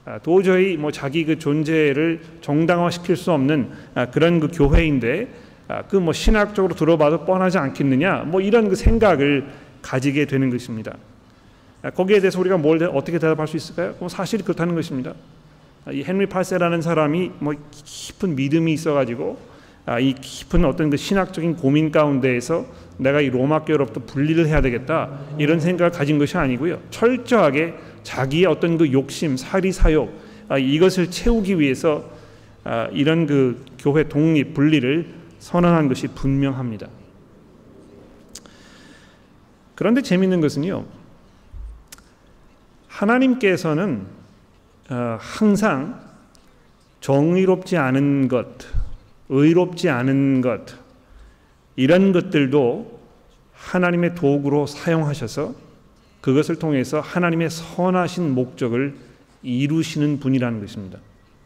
아, 0.07 0.19
도저히 0.19 0.79
뭐 0.79 0.91
자기 0.91 1.27
그 1.27 1.39
존재를 1.39 2.21
정당화시킬 2.41 3.17
수 3.17 3.33
없는 3.33 3.71
아, 3.95 4.07
그런 4.07 4.41
그 4.41 4.49
교회인데 4.49 5.29
아, 5.69 5.83
그뭐 5.83 6.15
신학적으로 6.15 6.75
들어봐도 6.75 7.27
뻔하지 7.27 7.59
않겠느냐 7.59 8.25
뭐 8.27 8.41
이런 8.41 8.71
그 8.71 8.77
생각을 8.77 9.47
가지게 9.83 10.25
되는 10.25 10.49
것입니다. 10.49 10.97
아, 11.83 11.91
거기에 11.91 12.21
대해서 12.21 12.41
우리가 12.41 12.57
뭘 12.57 12.83
어떻게 12.83 13.19
대답할 13.19 13.47
수 13.47 13.59
있을까요? 13.59 13.95
뭐 13.99 14.09
사실이 14.09 14.43
그렇다는 14.43 14.75
것입니다. 14.75 15.13
아, 15.85 15.93
이 15.93 16.03
헨리 16.03 16.25
8세라는 16.25 16.81
사람이 16.81 17.31
뭐 17.41 17.53
깊은 17.71 18.37
믿음이 18.37 18.73
있어가지고 18.73 19.39
이 20.01 20.15
깊은 20.15 20.65
어떤 20.65 20.89
그 20.91 20.97
신학적인 20.97 21.57
고민 21.57 21.93
가운데에서 21.93 22.67
내가 22.97 23.21
이 23.21 23.29
로마 23.29 23.65
교로부터 23.65 24.01
분리를 24.07 24.47
해야 24.47 24.61
되겠다 24.61 25.11
이런 25.39 25.61
생각을 25.61 25.91
가진 25.91 26.19
것이 26.19 26.39
아니고요. 26.39 26.81
철저하게 26.91 27.75
자기의 28.03 28.47
어떤 28.47 28.79
그 28.79 28.93
욕심, 28.93 29.37
사리 29.37 29.73
사욕 29.73 30.11
이것을 30.59 31.11
채우기 31.11 31.61
위해서 31.61 32.09
이런 32.93 33.27
그 33.27 33.65
교회 33.79 34.09
독립 34.09 34.55
분리를 34.55 35.07
선언한 35.39 35.89
것이 35.89 36.09
분명합니다. 36.09 36.89
그런데 39.75 40.01
재밌는 40.01 40.41
것은요. 40.41 40.87
하나님께서는 42.89 44.07
어, 44.89 45.19
항상 45.19 46.01
정의롭지 47.01 47.77
않은 47.77 48.29
것, 48.29 48.47
의롭지 49.29 49.89
않은 49.89 50.41
것 50.41 50.75
이런 51.77 52.13
것들도 52.13 53.01
하나님의 53.53 54.15
도구로 54.15 54.67
사용하셔서 54.67 55.55
그것을 56.21 56.59
통해서 56.59 57.01
하나님의 57.01 57.51
선하신 57.51 58.31
목적을 58.31 58.95
이루시는 59.43 60.21
분이라는 60.21 60.61
것입니다. 60.61 60.99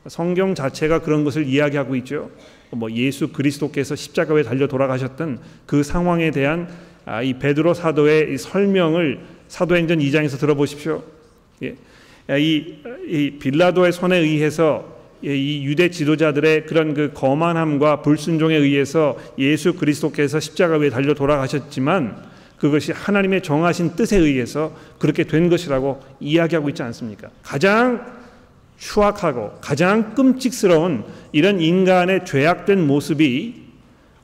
성경 0.06 0.54
자체가 0.54 1.00
그런 1.00 1.24
것을 1.24 1.46
이야기하고 1.46 1.96
있죠. 1.96 2.30
뭐 2.70 2.90
예수 2.92 3.28
그리스도께서 3.28 3.96
십자가에 3.96 4.42
달려 4.42 4.66
돌아가셨던 4.66 5.40
그 5.66 5.82
상황에 5.82 6.30
대한 6.30 6.68
아, 7.04 7.22
이 7.22 7.38
베드로 7.38 7.74
사도의 7.74 8.36
설명을 8.36 9.20
사도행전 9.48 9.98
2장에서 9.98 10.38
들어보십시오. 10.38 11.02
예. 11.62 11.76
이, 12.38 12.76
이 13.06 13.38
빌라도의 13.38 13.92
손에 13.92 14.18
의해서 14.18 14.97
이 15.22 15.64
유대 15.64 15.90
지도자들의 15.90 16.66
그런 16.66 16.94
그 16.94 17.12
거만함과 17.12 18.02
불순종에 18.02 18.54
의해서 18.54 19.16
예수 19.38 19.74
그리스도께서 19.74 20.38
십자가 20.38 20.76
위에 20.76 20.90
달려 20.90 21.14
돌아가셨지만 21.14 22.16
그것이 22.58 22.92
하나님의 22.92 23.42
정하신 23.42 23.96
뜻에 23.96 24.16
의해서 24.16 24.76
그렇게 24.98 25.24
된 25.24 25.48
것이라고 25.48 26.00
이야기하고 26.20 26.68
있지 26.68 26.82
않습니까? 26.82 27.30
가장 27.42 28.18
추악하고 28.78 29.58
가장 29.60 30.14
끔찍스러운 30.14 31.04
이런 31.32 31.60
인간의 31.60 32.24
죄악된 32.24 32.86
모습이 32.86 33.68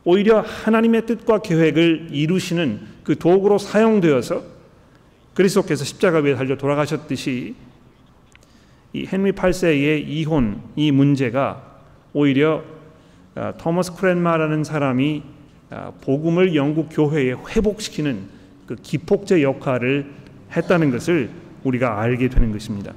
오히려 0.05 0.41
하나님의 0.41 1.07
뜻과 1.07 1.41
계획을 1.41 2.09
이루시는 2.13 2.81
그 3.03 3.19
도구로 3.19 3.59
사용되어서 3.59 4.43
그리스도께서 5.35 5.85
십자가 5.85 6.19
위에 6.19 6.35
달려 6.35 6.57
돌아가셨듯이 6.57 7.55
이 8.95 9.09
헨리 9.13 9.33
8세의 9.33 10.05
이혼 10.07 10.61
이 10.77 10.93
문제가 10.93 11.81
오히려 12.13 12.63
아, 13.35 13.53
토머스 13.59 13.97
크랜마라는 13.97 14.63
사람이 14.63 15.23
아, 15.71 15.91
복음을 16.01 16.55
영국 16.55 16.89
교회에 16.91 17.33
회복시키는 17.33 18.21
그 18.67 18.77
기폭제 18.77 19.43
역할을 19.43 20.07
했다는 20.57 20.93
것을 20.93 21.29
우리가 21.65 22.01
알게 22.01 22.29
되는 22.29 22.53
것입니다. 22.53 22.93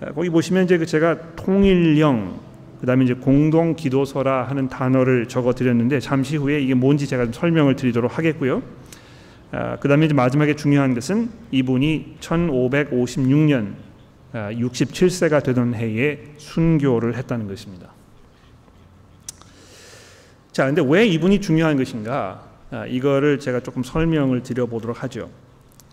아, 0.00 0.12
거기 0.12 0.28
보시면 0.28 0.64
이제 0.64 0.76
그 0.76 0.86
제가 0.86 1.36
통일령 1.36 2.40
그다음에 2.80 3.04
이제 3.04 3.14
공동 3.14 3.76
기도서라 3.76 4.42
하는 4.48 4.68
단어를 4.68 5.28
적어 5.28 5.52
드렸는데 5.52 6.00
잠시 6.00 6.36
후에 6.36 6.60
이게 6.60 6.74
뭔지 6.74 7.06
제가 7.06 7.24
좀 7.26 7.32
설명을 7.32 7.76
드리도록 7.76 8.18
하겠고요. 8.18 8.64
아, 9.52 9.76
그다음에 9.76 10.06
이제 10.06 10.14
마지막에 10.14 10.56
중요한 10.56 10.94
것은 10.94 11.30
이분이 11.52 12.16
1556년 12.18 13.87
67세가 14.32 15.42
되던 15.42 15.74
해에 15.74 16.18
순교를 16.36 17.16
했다는 17.16 17.48
것입니다. 17.48 17.90
자, 20.52 20.66
근데 20.66 20.82
왜 20.84 21.06
이분이 21.06 21.40
중요한 21.40 21.76
것인가? 21.76 22.42
아, 22.70 22.84
이거를 22.86 23.38
제가 23.38 23.60
조금 23.60 23.82
설명을 23.82 24.42
드려보도록 24.42 25.02
하죠. 25.04 25.30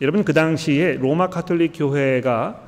여러분 0.02 0.26
그 0.26 0.34
당시에 0.34 0.98
로마 0.98 1.30
카톨릭 1.30 1.72
교회가 1.76 2.62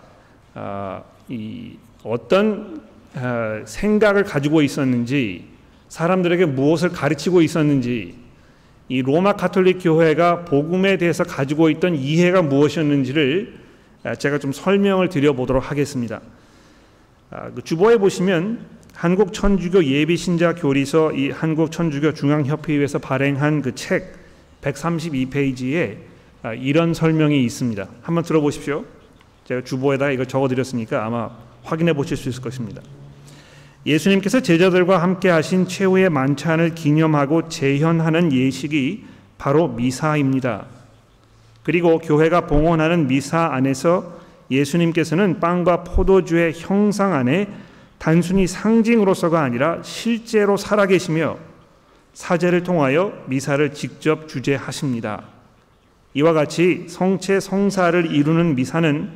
아, 0.54 1.04
이 1.28 1.74
어떤 2.04 2.82
아, 3.16 3.62
생각을 3.66 4.24
가지고 4.24 4.62
있었는지 4.62 5.46
사람들에게 5.90 6.46
무엇을 6.46 6.90
가르치고 6.90 7.42
있었는지 7.42 8.16
이 8.90 9.02
로마 9.02 9.34
카톨릭 9.34 9.80
교회가 9.82 10.46
복음에 10.46 10.98
대해서 10.98 11.26
가지고 11.26 11.70
있던 11.70 11.96
이해가 11.96 12.44
무엇이었는지를 12.44 13.54
아, 13.54 13.67
제가 14.16 14.40
좀 14.40 14.52
설명을 14.52 15.10
드려보도록 15.10 15.70
하겠습니다. 15.72 16.22
아, 17.30 17.50
그 17.52 17.64
주보에 17.64 17.98
보시면 17.98 18.66
한국 18.94 19.34
천주교 19.34 19.84
예비 19.86 20.18
신자 20.18 20.56
교리서 20.56 21.14
이 21.14 21.30
한국 21.30 21.72
천주교 21.72 22.14
중앙협회에서 22.14 23.00
발행한 23.00 23.62
그 23.62 23.76
책 23.76 24.28
132페이지에 24.62 25.98
이런 26.60 26.94
설명이 26.94 27.44
있습니다. 27.44 27.88
한번 28.02 28.24
들어보십시오. 28.24 28.86
제가 29.46 29.64
주보에다 29.64 30.12
이걸 30.12 30.26
적어드렸으니까 30.26 31.06
아마 31.06 31.30
확인해 31.64 31.94
보실 31.94 32.18
수 32.18 32.30
있을 32.30 32.42
것입니다. 32.42 32.82
예수님께서 33.86 34.42
제자들과 34.42 35.02
함께 35.02 35.30
하신 35.30 35.68
최후의 35.68 36.10
만찬을 36.10 36.76
기념하고 36.76 37.48
재현하는 37.48 38.34
예식이 38.34 39.06
바로 39.38 39.68
미사입니다. 39.68 40.66
그리고 41.68 42.00
교회가 42.00 42.48
봉헌하는 42.48 43.08
미사 43.08 43.50
안에서 43.52 44.14
예수님께서는 44.50 45.42
빵과 45.42 45.84
포도주의 45.84 46.54
형상 46.56 47.14
안에 47.14 47.50
단순히 47.98 48.48
상징으로서가 48.48 49.42
아니라 49.42 49.80
실제로 49.84 50.56
살아계시며 50.56 51.38
사제를 52.14 52.64
통하여 52.64 53.12
미사를 53.26 53.74
직접 53.74 54.30
주재하십니다. 54.30 55.24
이와 56.14 56.32
같이 56.32 56.86
성체 56.88 57.42
성사를 57.42 58.16
이루는 58.16 58.56
미사는 58.56 59.10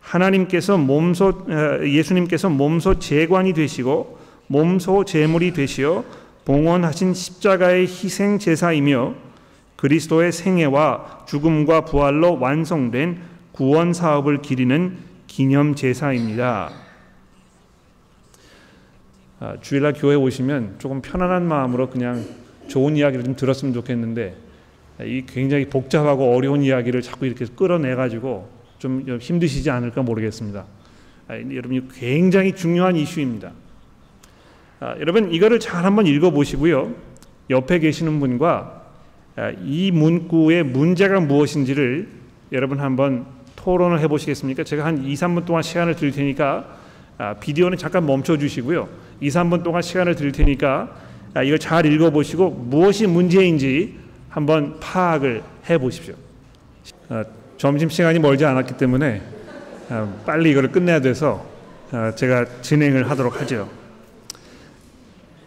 하나님께서 0.00 0.78
몸소 0.78 1.46
예수님께서 1.84 2.48
몸소 2.48 2.98
재관이 2.98 3.52
되시고 3.52 4.18
몸소 4.48 5.04
제물이 5.04 5.52
되시어 5.52 6.02
봉헌하신 6.46 7.14
십자가의 7.14 7.82
희생 7.82 8.40
제사이며 8.40 9.14
그리스도의 9.82 10.30
생애와 10.30 11.24
죽음과 11.26 11.86
부활로 11.86 12.38
완성된 12.38 13.18
구원 13.50 13.92
사업을 13.92 14.40
기리는 14.40 14.96
기념 15.26 15.74
제사입니다. 15.74 16.70
아, 19.40 19.56
주일날 19.60 19.94
교회 19.94 20.14
오시면 20.14 20.76
조금 20.78 21.02
편안한 21.02 21.48
마음으로 21.48 21.90
그냥 21.90 22.24
좋은 22.68 22.96
이야기를 22.96 23.24
좀 23.24 23.34
들었으면 23.34 23.74
좋겠는데 23.74 24.36
이 25.00 25.24
굉장히 25.26 25.64
복잡하고 25.68 26.32
어려운 26.32 26.62
이야기를 26.62 27.02
자꾸 27.02 27.26
이렇게 27.26 27.44
끌어내 27.46 27.96
가지고 27.96 28.48
좀 28.78 29.04
힘드시지 29.20 29.68
않을까 29.68 30.02
모르겠습니다. 30.02 30.64
아, 31.26 31.34
여러분 31.34 31.88
굉장히 31.92 32.54
중요한 32.54 32.94
이슈입니다. 32.94 33.50
아, 34.78 34.94
여러분 35.00 35.32
이거를 35.32 35.58
잘 35.58 35.84
한번 35.84 36.06
읽어보시고요. 36.06 36.94
옆에 37.50 37.80
계시는 37.80 38.20
분과 38.20 38.78
아, 38.78 38.81
이 39.64 39.90
문구의 39.90 40.62
문제가 40.62 41.20
무엇인지를 41.20 42.08
여러분 42.52 42.80
한번 42.80 43.24
토론을 43.56 44.00
해보시겠습니까? 44.00 44.64
제가 44.64 44.84
한 44.84 45.04
2, 45.04 45.14
3분 45.14 45.46
동안 45.46 45.62
시간을 45.62 45.96
드릴 45.96 46.12
테니까 46.12 46.66
아, 47.18 47.34
비디오는 47.34 47.78
잠깐 47.78 48.04
멈춰 48.04 48.36
주시고요. 48.36 48.88
2, 49.20 49.28
3분 49.28 49.62
동안 49.62 49.80
시간을 49.80 50.16
드릴 50.16 50.32
테니까 50.32 50.94
아, 51.34 51.42
이걸 51.42 51.58
잘 51.58 51.86
읽어보시고 51.86 52.50
무엇이 52.50 53.06
문제인지 53.06 53.96
한번 54.28 54.80
파악을 54.80 55.42
해보십시오. 55.70 56.14
아, 57.08 57.24
점심 57.56 57.88
시간이 57.88 58.18
멀지 58.18 58.44
않았기 58.44 58.76
때문에 58.76 59.22
아, 59.88 60.12
빨리 60.26 60.50
이거를 60.50 60.72
끝내야 60.72 61.00
돼서 61.00 61.46
아, 61.92 62.14
제가 62.14 62.46
진행을 62.62 63.08
하도록 63.10 63.40
하죠. 63.40 63.70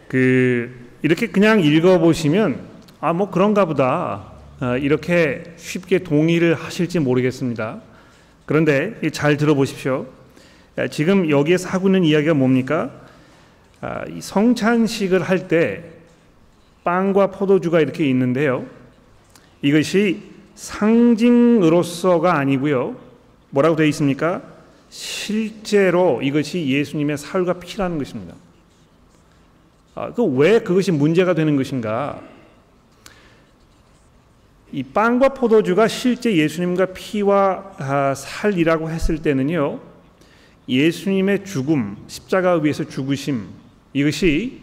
그 0.08 0.74
이렇게 1.02 1.26
그냥 1.26 1.60
읽어보시면 1.60 2.75
아 3.00 3.12
뭐 3.12 3.30
그런가 3.30 3.64
보다 3.64 4.32
아, 4.60 4.76
이렇게 4.76 5.44
쉽게 5.56 5.98
동의를 6.00 6.54
하실지 6.54 6.98
모르겠습니다. 6.98 7.80
그런데 8.46 8.94
잘 9.12 9.36
들어보십시오. 9.36 10.06
지금 10.90 11.28
여기에서 11.30 11.68
하고 11.68 11.88
있는 11.88 12.04
이야기가 12.04 12.34
뭡니까? 12.34 12.90
성찬식을 14.20 15.22
할 15.22 15.48
때 15.48 15.84
빵과 16.84 17.32
포도주가 17.32 17.80
이렇게 17.80 18.08
있는데요. 18.08 18.64
이것이 19.62 20.22
상징으로서가 20.54 22.36
아니고요. 22.38 22.96
뭐라고 23.50 23.74
되어 23.76 23.86
있습니까? 23.86 24.42
실제로 24.88 26.22
이것이 26.22 26.66
예수님의 26.68 27.18
살과 27.18 27.54
피라는 27.54 27.98
것입니다. 27.98 28.34
아, 29.96 30.12
그왜 30.12 30.60
그것이 30.60 30.92
문제가 30.92 31.34
되는 31.34 31.56
것인가? 31.56 32.20
이 34.76 34.82
빵과 34.82 35.30
포도주가 35.30 35.88
실제 35.88 36.36
예수님과 36.36 36.88
피와 36.92 37.72
아, 37.78 38.14
살이라고 38.14 38.90
했을 38.90 39.22
때는요. 39.22 39.80
예수님의 40.68 41.46
죽음, 41.46 41.96
십자가 42.08 42.56
위에서 42.56 42.84
죽으심 42.84 43.46
이것이 43.94 44.60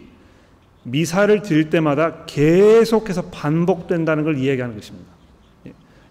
미사를 0.84 1.42
드릴 1.42 1.68
때마다 1.68 2.26
계속해서 2.26 3.22
반복된다는 3.30 4.22
걸 4.22 4.38
이야기하는 4.38 4.76
것입니다. 4.76 5.10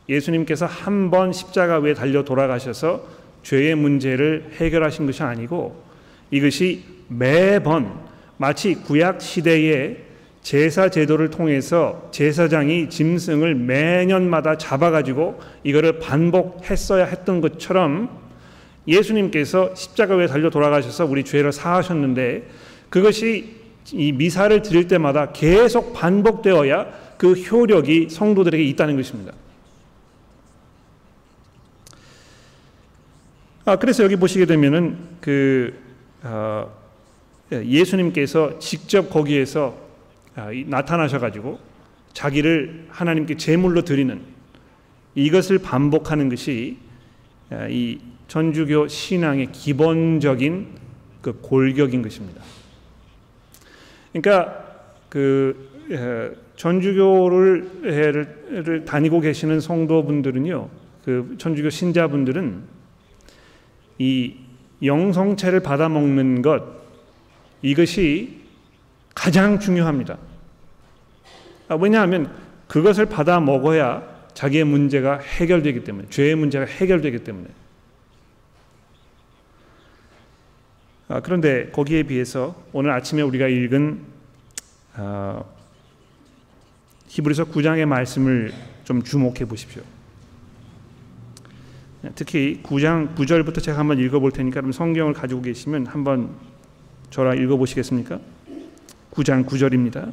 예수님께서 0.10 0.66
한 0.66 1.10
번 1.10 1.32
십자가 1.32 1.80
위에 1.80 1.94
달려 1.94 2.26
돌아가셔서 2.26 3.08
죄의 3.44 3.76
문제를 3.76 4.52
해결하신 4.58 5.06
것이 5.06 5.24
아니고 5.24 5.82
이것이 6.30 6.84
매번 7.08 8.02
마치 8.36 8.76
구약 8.76 9.22
시대의 9.22 10.03
제사 10.44 10.90
제도를 10.90 11.30
통해서 11.30 12.10
제사장이 12.12 12.90
짐승을 12.90 13.56
매년마다 13.56 14.58
잡아가지고 14.58 15.40
이거를 15.64 16.00
반복했어야 16.00 17.06
했던 17.06 17.40
것처럼 17.40 18.22
예수님께서 18.86 19.74
십자가에 19.74 20.28
달려 20.28 20.50
돌아가셔서 20.50 21.06
우리 21.06 21.24
죄를 21.24 21.54
사하셨는데 21.54 22.50
그것이 22.90 23.56
이 23.94 24.12
미사를 24.12 24.62
드릴 24.62 24.90
때마다 24.90 25.32
계속 25.32 25.94
반복되어야 25.94 27.16
그 27.18 27.34
효력이 27.34 28.10
성도들에게 28.10 28.62
있다는 28.66 28.98
것입니다. 28.98 29.34
아, 33.64 33.78
그래서 33.78 34.04
여기 34.04 34.18
보시게 34.18 34.46
되면은 34.46 34.98
그 35.22 35.74
어, 36.22 36.70
예수님께서 37.50 38.60
직접 38.60 39.10
거기에서 39.10 39.78
아, 39.78 39.83
나타나셔가지고 40.36 41.60
자기를 42.14 42.88
하나님께 42.90 43.38
제물로 43.38 43.84
드리는 43.84 44.22
이것을 45.16 45.60
반복하는 45.60 46.30
것이 46.30 46.78
아, 47.50 47.68
이 47.70 48.00
전주교 48.28 48.88
신앙의 48.88 49.52
기본적인 49.52 50.68
그 51.22 51.40
골격인 51.42 52.02
것입니다. 52.02 52.42
그러니까 54.12 54.64
그 55.10 55.72
전주교를 56.56 58.06
다니고 58.86 59.20
계시는 59.20 59.60
성도분들은요, 59.60 60.70
그 61.04 61.36
전주교 61.38 61.70
신자분들은 61.70 62.64
이 64.00 64.36
영성체를 64.82 65.60
받아 65.62 65.90
먹는 65.90 66.42
것 66.42 66.64
이것이 67.62 68.43
가장 69.14 69.60
중요합니다. 69.60 70.18
아, 71.68 71.76
왜냐하면 71.76 72.34
그것을 72.68 73.06
받아 73.06 73.40
먹어야 73.40 74.04
자기의 74.34 74.64
문제가 74.64 75.20
해결되기 75.20 75.84
때문에 75.84 76.10
죄의 76.10 76.36
문제가 76.36 76.66
해결되기 76.66 77.24
때문에 77.24 77.48
아, 81.08 81.20
그런데 81.22 81.70
거기에 81.70 82.04
비해서 82.04 82.56
오늘 82.72 82.92
아침에 82.92 83.22
우리가 83.22 83.48
읽은 83.48 84.02
어, 84.96 85.54
히브리서 87.08 87.46
9장의 87.46 87.86
말씀을 87.86 88.52
좀 88.84 89.04
주목해 89.04 89.46
보십시오. 89.46 89.84
특히 92.16 92.60
9장 92.64 93.16
9절부터 93.16 93.62
제가 93.62 93.78
한번 93.78 94.00
읽어 94.00 94.20
볼 94.20 94.32
테니까 94.32 94.60
그럼 94.60 94.72
성경을 94.72 95.14
가지고 95.14 95.42
계시면 95.42 95.86
한번 95.86 96.36
저랑 97.12 97.38
읽어 97.38 97.56
보시겠습니까? 97.58 98.20
9장 99.14 99.46
9절입니다. 99.46 100.12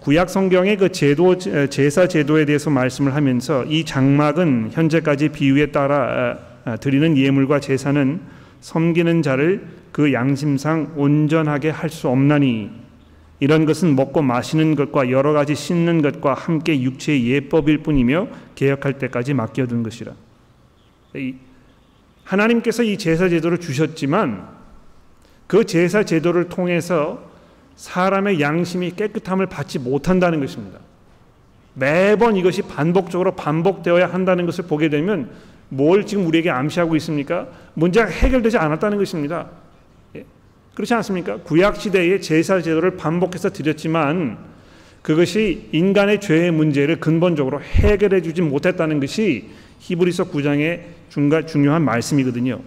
구약 0.00 0.30
성경의 0.30 0.76
그 0.76 0.92
제도 0.92 1.36
제사 1.38 2.06
제도에 2.06 2.44
대해서 2.44 2.70
말씀을 2.70 3.14
하면서 3.14 3.64
이 3.64 3.84
장막은 3.84 4.70
현재까지 4.72 5.30
비유에 5.30 5.72
따라 5.72 6.38
드리는 6.80 7.16
예물과 7.16 7.60
제사는 7.60 8.20
섬기는 8.60 9.22
자를 9.22 9.66
그 9.90 10.12
양심상 10.12 10.92
온전하게 10.96 11.70
할 11.70 11.90
수 11.90 12.08
없나니 12.08 12.70
이런 13.40 13.64
것은 13.64 13.96
먹고 13.96 14.20
마시는 14.20 14.76
것과 14.76 15.10
여러 15.10 15.32
가지 15.32 15.54
씻는 15.54 16.02
것과 16.02 16.34
함께 16.34 16.82
육체의 16.82 17.26
예법일 17.26 17.78
뿐이며 17.78 18.28
개혁할 18.54 18.98
때까지 18.98 19.32
맡겨둔 19.32 19.82
것이라. 19.82 20.12
하나님께서 22.22 22.82
이 22.82 22.98
제사 22.98 23.30
제도를 23.30 23.58
주셨지만 23.58 24.59
그 25.50 25.64
제사 25.64 26.04
제도를 26.04 26.48
통해서 26.48 27.28
사람의 27.74 28.40
양심이 28.40 28.92
깨끗함을 28.92 29.46
받지 29.46 29.80
못한다는 29.80 30.38
것입니다. 30.38 30.78
매번 31.74 32.36
이것이 32.36 32.62
반복적으로 32.62 33.34
반복되어야 33.34 34.06
한다는 34.06 34.46
것을 34.46 34.66
보게 34.66 34.88
되면 34.88 35.28
뭘 35.68 36.06
지금 36.06 36.28
우리에게 36.28 36.50
암시하고 36.50 36.94
있습니까? 36.94 37.48
문제가 37.74 38.06
해결되지 38.06 38.58
않았다는 38.58 38.96
것입니다. 38.96 39.48
그렇지 40.76 40.94
않습니까? 40.94 41.38
구약 41.38 41.80
시대의 41.80 42.22
제사 42.22 42.62
제도를 42.62 42.96
반복해서 42.96 43.50
드렸지만 43.50 44.38
그것이 45.02 45.68
인간의 45.72 46.20
죄의 46.20 46.52
문제를 46.52 47.00
근본적으로 47.00 47.60
해결해 47.60 48.22
주지 48.22 48.40
못했다는 48.40 49.00
것이 49.00 49.48
히브리서 49.80 50.30
9장의 50.30 50.82
중가 51.08 51.46
중요한 51.46 51.82
말씀이거든요. 51.82 52.60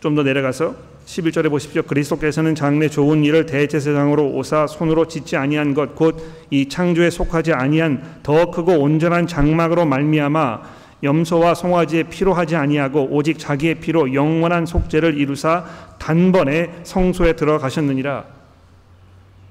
좀 0.00 0.14
더 0.14 0.22
내려가서 0.22 0.74
11절에 1.06 1.50
보십시오. 1.50 1.82
그리스도께서는 1.82 2.54
장래 2.54 2.88
좋은 2.88 3.24
일을 3.24 3.46
대제사장으로 3.46 4.30
오사 4.30 4.66
손으로 4.66 5.08
짓지 5.08 5.36
아니한 5.36 5.74
것 5.74 5.96
곧 5.96 6.16
이 6.50 6.68
창조에 6.68 7.10
속하지 7.10 7.52
아니한 7.52 8.20
더 8.22 8.50
크고 8.50 8.78
온전한 8.78 9.26
장막으로 9.26 9.86
말미암아 9.86 10.78
염소와 11.02 11.54
송아지의 11.54 12.04
피로 12.04 12.34
하지 12.34 12.56
아니하고 12.56 13.08
오직 13.10 13.38
자기의 13.38 13.76
피로 13.76 14.12
영원한 14.12 14.66
속죄를 14.66 15.16
이루사 15.16 15.64
단번에 15.98 16.80
성소에 16.82 17.34
들어가셨느니라. 17.34 18.24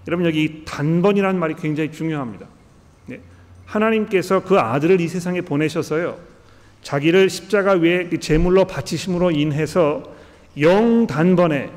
여러분 0.07 0.25
여기 0.25 0.63
단번이라는 0.65 1.39
말이 1.39 1.55
굉장히 1.55 1.91
중요합니다. 1.91 2.47
네. 3.07 3.19
하나님께서 3.65 4.43
그 4.43 4.59
아들을 4.59 5.01
이 5.01 5.07
세상에 5.07 5.41
보내셔서요. 5.41 6.17
자기를 6.83 7.29
십자가 7.29 7.73
위에 7.73 8.07
그 8.09 8.19
제물로 8.19 8.65
바치심으로 8.65 9.31
인해서 9.31 10.16
영 10.59 11.07
단번에 11.07 11.69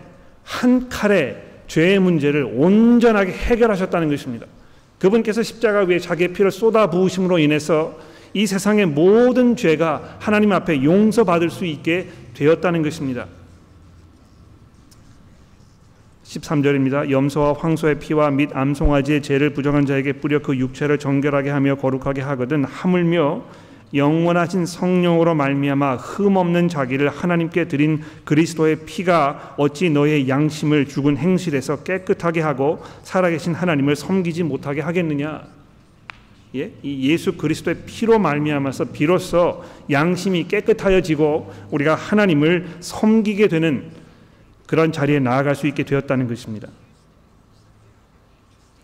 한 0.43 0.89
칼에 0.89 1.37
죄의 1.67 2.01
문제를 2.01 2.45
온전하게 2.53 3.33
해결하셨다는 3.33 4.09
것입니다. 4.09 4.47
그분께서 4.99 5.43
십자가 5.43 5.81
위에 5.81 5.99
자기의 5.99 6.33
피를 6.33 6.51
쏟아 6.51 6.91
부으심으로 6.91 7.39
인해서 7.39 7.97
이 8.35 8.47
세상의 8.47 8.87
모든 8.87 9.57
죄가 9.57 10.17
하나님 10.21 10.53
앞에 10.53 10.85
용서받을 10.85 11.51
수 11.51 11.65
있게 11.65 12.09
되었다는 12.35 12.83
것입니다. 12.83 13.27
13절입니다. 16.25 17.11
염소와 17.11 17.55
황소의 17.55 17.99
피와 17.99 18.31
및 18.31 18.51
암송아지의 18.53 19.23
죄를 19.23 19.51
부정한 19.51 19.85
자에게 19.85 20.15
뿌려 20.15 20.41
그 20.41 20.57
육체를 20.57 20.99
정결하게 20.99 21.51
하며 21.51 21.75
거룩하게 21.75 22.21
하거든 22.21 22.65
하물며 22.65 23.43
영원하신 23.93 24.67
성령으로 24.67 25.35
말미암아 25.35 25.97
흠 25.97 26.37
없는 26.37 26.69
자기를 26.69 27.09
하나님께 27.09 27.67
드린 27.67 28.03
그리스도의 28.25 28.85
피가 28.87 29.55
어찌 29.57 29.91
너의 29.91 30.29
양심을 30.29 30.87
죽은 30.87 31.17
행실에서 31.17 31.83
깨끗하게 31.83 32.41
하고 32.41 32.83
살아계신 33.03 33.55
하나님을 33.55 33.97
섬기지 33.97 34.45
못하게 34.45 34.81
하겠느냐? 34.81 35.43
예? 36.57 36.73
이 36.83 37.11
예수 37.11 37.37
그리스도의 37.37 37.79
피로 37.87 38.19
말미암아서 38.19 38.87
비로소 38.87 39.65
양심이 39.91 40.49
깨끗하여지고 40.49 41.53
우리가 41.71 41.95
하나님을 41.95 42.69
섬기게 42.81 43.49
되는 43.49 43.91
그런 44.67 44.93
자리에 44.93 45.19
나아갈 45.19 45.57
수 45.57 45.67
있게 45.67 45.83
되었다는 45.85 46.29
것입니다. 46.29 46.69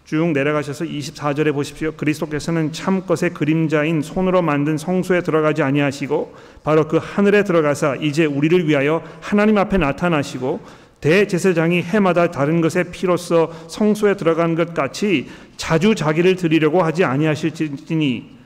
쭉 0.07 0.31
내려가셔서 0.31 0.85
24절에 0.85 1.53
보십시오. 1.53 1.90
그리스도께서는 1.90 2.71
참 2.71 3.03
것의 3.05 3.35
그림자인 3.35 4.03
손으로 4.03 4.40
만든 4.40 4.79
성소에 4.79 5.23
들어가지 5.23 5.64
아니하시고 5.64 6.33
바로 6.62 6.87
그 6.87 7.01
하늘에 7.03 7.42
들어가사 7.42 7.97
이제 7.97 8.25
우리를 8.25 8.69
위하여 8.69 9.03
하나님 9.21 9.59
앞에 9.59 9.79
나타나시고 9.79 10.61
대제사장이 11.01 11.83
해마다 11.83 12.31
다른 12.31 12.61
것의 12.61 12.92
피로써 12.92 13.53
성소에 13.66 14.14
들어간 14.14 14.55
것 14.55 14.75
같이 14.75 15.29
자주 15.57 15.97
자기를 15.97 16.37
드리려고 16.37 16.85
하지 16.85 17.03
아니하실지니 17.03 18.37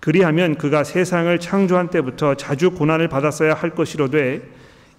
그리하면 0.00 0.56
그가 0.56 0.84
세상을 0.84 1.40
창조한 1.40 1.88
때부터 1.88 2.34
자주 2.34 2.72
고난을 2.72 3.08
받았어야 3.08 3.54
할 3.54 3.70
것이로되 3.70 4.42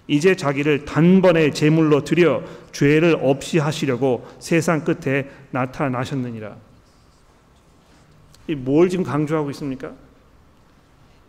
이제 0.08 0.36
자기를 0.36 0.86
단번에 0.86 1.52
제물로 1.52 2.04
드려 2.04 2.42
죄를 2.72 3.18
없이 3.22 3.60
하시려고 3.60 4.26
세상 4.40 4.84
끝에 4.84 5.30
나타나셨느니라. 5.52 6.56
뭘 8.58 8.90
지금 8.90 9.04
강조하고 9.04 9.50
있습니까? 9.52 9.92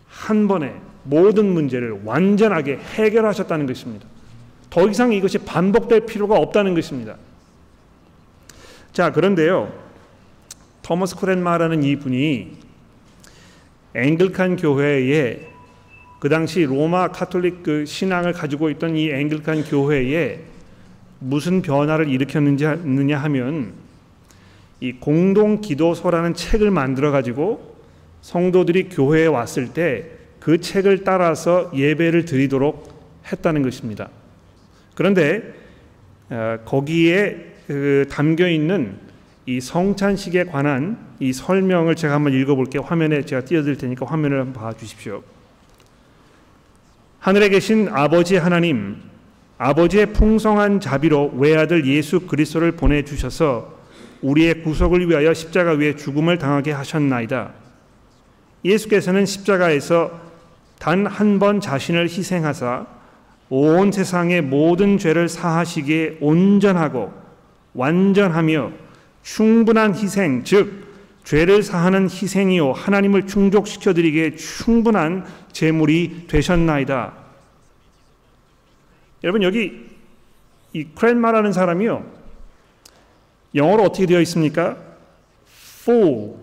한 0.07 0.47
번에 0.47 0.75
모든 1.03 1.53
문제를 1.53 2.03
완전하게 2.05 2.77
해결하셨다는 2.77 3.67
것입니다. 3.67 4.07
더 4.71 4.89
이상 4.89 5.13
이것이 5.13 5.39
반복될 5.39 6.07
필요가 6.07 6.37
없다는 6.37 6.75
것입니다. 6.75 7.17
자, 8.93 9.13
그런데요. 9.13 9.73
토머스 10.83 11.17
크랜머라는 11.17 11.83
이분이 11.83 12.59
앵글리칸 13.95 14.57
교회에 14.57 15.49
그 16.19 16.29
당시 16.29 16.65
로마 16.65 17.09
카톨릭 17.09 17.63
그 17.63 17.87
신앙을 17.87 18.33
가지고 18.33 18.71
있던 18.71 18.97
이 18.97 19.11
앵글리칸 19.11 19.65
교회에 19.65 20.41
무슨 21.21 21.63
변화를 21.63 22.09
일으켰느냐 22.09 23.19
하면 23.19 23.73
이 24.81 24.93
공동 24.93 25.61
기도서라는 25.61 26.35
책을 26.35 26.71
만들어 26.71 27.11
가지고 27.11 27.77
성도들이 28.21 28.89
교회에 28.89 29.27
왔을 29.27 29.73
때 29.73 30.19
그 30.41 30.59
책을 30.59 31.05
따라서 31.05 31.71
예배를 31.75 32.25
드리도록 32.25 32.89
했다는 33.31 33.63
것입니다. 33.63 34.09
그런데 34.95 35.43
어, 36.31 36.59
거기에 36.65 37.55
그 37.67 38.07
담겨 38.11 38.49
있는 38.49 38.97
이 39.47 39.61
성찬식에 39.61 40.45
관한 40.45 40.99
이 41.21 41.33
설명을 41.33 41.97
제가 41.97 42.15
한번 42.15 42.33
읽어볼게요. 42.33 42.83
화면에 42.83 43.25
제가 43.25 43.45
띄워드릴 43.45 43.77
테니까 43.77 44.07
화면을 44.07 44.41
한번 44.41 44.63
봐주십시오. 44.63 45.23
하늘에 47.21 47.49
계신 47.49 47.89
아버지 47.91 48.37
하나님, 48.37 48.97
아버지의 49.59 50.13
풍성한 50.13 50.81
자비로 50.81 51.33
외아들 51.37 51.85
예수 51.87 52.21
그리스도를 52.21 52.73
보내 52.73 53.03
주셔서 53.03 53.77
우리의 54.23 54.63
구속을 54.63 55.09
위하여 55.09 55.35
십자가 55.35 55.73
위에 55.73 55.97
죽음을 55.97 56.39
당하게 56.39 56.73
하셨나이다. 56.73 57.53
예수께서는 58.65 59.27
십자가에서 59.27 60.29
단 60.79 61.07
한 61.07 61.39
번 61.41 61.61
자신을 61.61 62.05
희생하사 62.05 62.87
온 63.51 63.91
세상의 63.91 64.43
모든 64.43 64.97
죄를 64.99 65.29
사하시기에 65.29 66.19
온전하고 66.21 67.13
완전하며 67.75 68.71
충분한 69.23 69.95
희생, 69.95 70.45
즉 70.45 70.87
죄를 71.29 71.63
사하는 71.63 72.05
희생이요 72.05 72.73
하나님을 72.73 73.27
충족시켜 73.27 73.93
드리기에 73.93 74.37
충분한 74.37 75.27
제물이 75.53 76.25
되셨나이다. 76.27 77.13
여러분 79.25 79.43
여기 79.43 79.91
이 80.73 80.85
크랜마라는 80.85 81.53
사람이요 81.53 82.03
영어로 83.55 83.83
어떻게 83.83 84.07
되어 84.07 84.23
있습니까? 84.23 84.79
Full, 85.83 86.37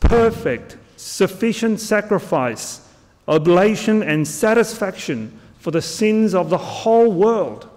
perfect, 0.00 0.78
sufficient 0.96 1.82
sacrifice, 1.82 2.80
oblation 3.26 4.02
and 4.02 4.22
satisfaction 4.22 5.32
for 5.58 5.70
the 5.70 5.84
sins 5.84 6.34
of 6.34 6.48
the 6.48 6.64
whole 6.64 7.10
world. 7.10 7.68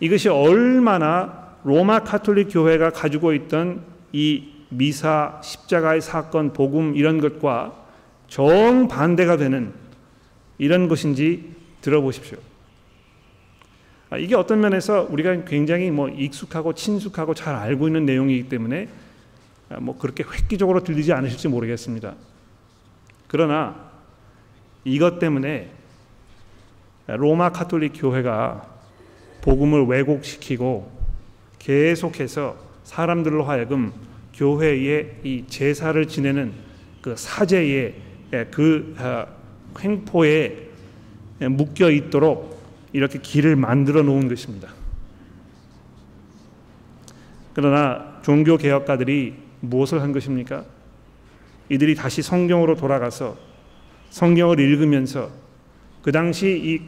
이것이 0.00 0.28
얼마나 0.28 1.54
로마 1.62 2.00
카톨릭 2.02 2.48
교회가 2.50 2.90
가지고 2.90 3.32
있던 3.32 3.97
이 4.12 4.48
미사, 4.70 5.40
십자가의 5.42 6.00
사건, 6.00 6.52
복음 6.52 6.96
이런 6.96 7.20
것과 7.20 7.74
정반대가 8.28 9.36
되는 9.36 9.72
이런 10.58 10.88
것인지 10.88 11.54
들어보십시오. 11.80 12.38
아, 14.10 14.16
이게 14.16 14.34
어떤 14.34 14.60
면에서 14.60 15.06
우리가 15.10 15.44
굉장히 15.44 15.90
뭐 15.90 16.08
익숙하고 16.08 16.72
친숙하고 16.74 17.34
잘 17.34 17.54
알고 17.54 17.86
있는 17.88 18.06
내용이기 18.06 18.48
때문에 18.48 18.88
아, 19.70 19.80
뭐 19.80 19.98
그렇게 19.98 20.24
획기적으로 20.24 20.82
들리지 20.82 21.12
않으실지 21.12 21.48
모르겠습니다. 21.48 22.14
그러나 23.26 23.90
이것 24.84 25.18
때문에 25.18 25.70
로마 27.06 27.50
카톨릭 27.50 27.92
교회가 27.96 28.66
복음을 29.42 29.84
왜곡시키고 29.86 30.90
계속해서 31.58 32.67
사람들로 32.88 33.44
하여금 33.44 33.92
교회의 34.32 35.16
이 35.22 35.44
제사를 35.46 36.08
지내는 36.08 36.52
그 37.02 37.14
사제의 37.16 37.94
그 38.50 38.94
아, 38.98 39.26
횡포에 39.78 40.68
묶여 41.50 41.90
있도록 41.90 42.58
이렇게 42.94 43.18
길을 43.18 43.56
만들어 43.56 44.02
놓은 44.02 44.28
것입니다. 44.28 44.70
그러나 47.52 48.20
종교 48.22 48.56
개혁가들이 48.56 49.34
무엇을 49.60 50.00
한 50.00 50.12
것입니까? 50.12 50.64
이들이 51.68 51.94
다시 51.94 52.22
성경으로 52.22 52.74
돌아가서 52.74 53.36
성경을 54.08 54.60
읽으면서 54.60 55.30
그 56.00 56.10
당시 56.10 56.48
이, 56.64 56.80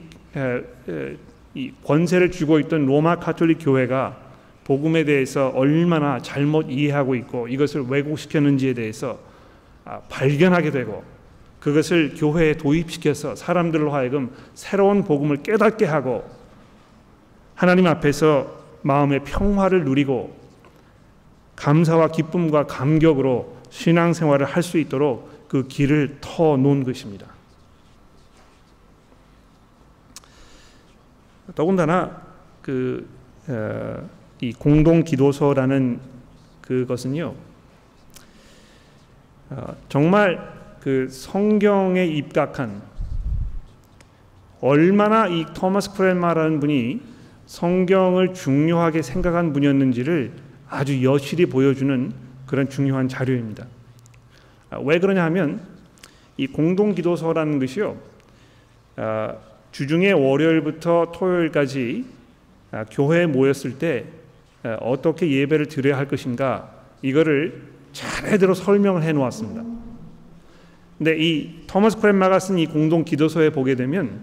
이 1.54 1.72
권세를 1.84 2.30
쥐고 2.30 2.58
있던 2.60 2.86
로마 2.86 3.16
카톨릭 3.16 3.58
교회가 3.60 4.29
복음에 4.70 5.02
대해서 5.02 5.48
얼마나 5.48 6.22
잘못 6.22 6.66
이해하고 6.70 7.16
있고 7.16 7.48
이것을 7.48 7.86
왜곡시켰는지에 7.88 8.74
대해서 8.74 9.18
아, 9.84 9.98
발견하게 10.08 10.70
되고 10.70 11.02
그것을 11.58 12.14
교회에 12.16 12.56
도입시켜서 12.56 13.34
사람들로 13.34 13.92
하여금 13.92 14.30
새로운 14.54 15.02
복음을 15.02 15.38
깨닫게 15.42 15.86
하고 15.86 16.24
하나님 17.56 17.88
앞에서 17.88 18.46
마음의 18.82 19.24
평화를 19.24 19.84
누리고 19.84 20.36
감사와 21.56 22.12
기쁨과 22.12 22.68
감격으로 22.68 23.56
신앙생활을 23.70 24.46
할 24.46 24.62
수 24.62 24.78
있도록 24.78 25.48
그 25.48 25.66
길을 25.66 26.18
터 26.20 26.56
놓은 26.56 26.84
것입니다. 26.84 27.26
더군다나 31.56 32.22
그 32.62 33.08
어, 33.48 34.19
이 34.40 34.52
공동 34.52 35.04
기도서라는 35.04 36.00
그것은요. 36.62 37.34
어, 39.50 39.76
정말 39.88 40.38
그 40.80 41.08
성경에 41.10 42.06
입각한 42.06 42.80
얼마나 44.60 45.26
이 45.26 45.44
토마스 45.54 45.94
크랜마라는 45.94 46.60
분이 46.60 47.00
성경을 47.46 48.32
중요하게 48.32 49.02
생각한 49.02 49.52
분이었는지를 49.52 50.32
아주 50.68 51.02
여실히 51.04 51.46
보여주는 51.46 52.12
그런 52.46 52.68
중요한 52.68 53.08
자료입니다. 53.08 53.66
아, 54.70 54.78
왜 54.78 54.98
그러냐 55.00 55.24
하면 55.24 55.60
이 56.36 56.46
공동 56.46 56.94
기도서라는 56.94 57.58
것이요. 57.58 57.96
아, 58.96 59.34
주중에 59.72 60.12
월요일부터 60.12 61.12
토요일까지 61.12 62.04
아, 62.70 62.84
교회에 62.84 63.26
모였을 63.26 63.78
때 63.78 64.06
어떻게 64.80 65.30
예배를 65.30 65.66
드려야 65.66 65.96
할 65.96 66.06
것인가 66.08 66.70
이거를 67.02 67.62
차례대로 67.92 68.54
설명을 68.54 69.02
해 69.02 69.12
놓았습니다. 69.12 69.64
근데 70.98 71.16
이 71.18 71.66
토마스 71.66 71.98
크랜마가 71.98 72.38
쓴 72.38 72.58
이 72.58 72.66
공동 72.66 73.04
기도서에 73.04 73.50
보게 73.50 73.74
되면 73.74 74.20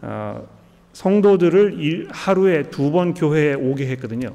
어, 0.00 0.46
성도들을 0.92 1.80
일, 1.80 2.08
하루에 2.10 2.64
두 2.64 2.90
번 2.92 3.14
교회에 3.14 3.54
오게 3.54 3.86
했거든요. 3.88 4.34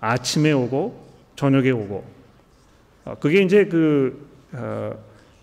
아침에 0.00 0.52
오고 0.52 1.08
저녁에 1.36 1.70
오고. 1.70 2.04
어, 3.04 3.14
그게 3.20 3.42
이제 3.42 3.66
그 3.66 4.26
어, 4.52 4.94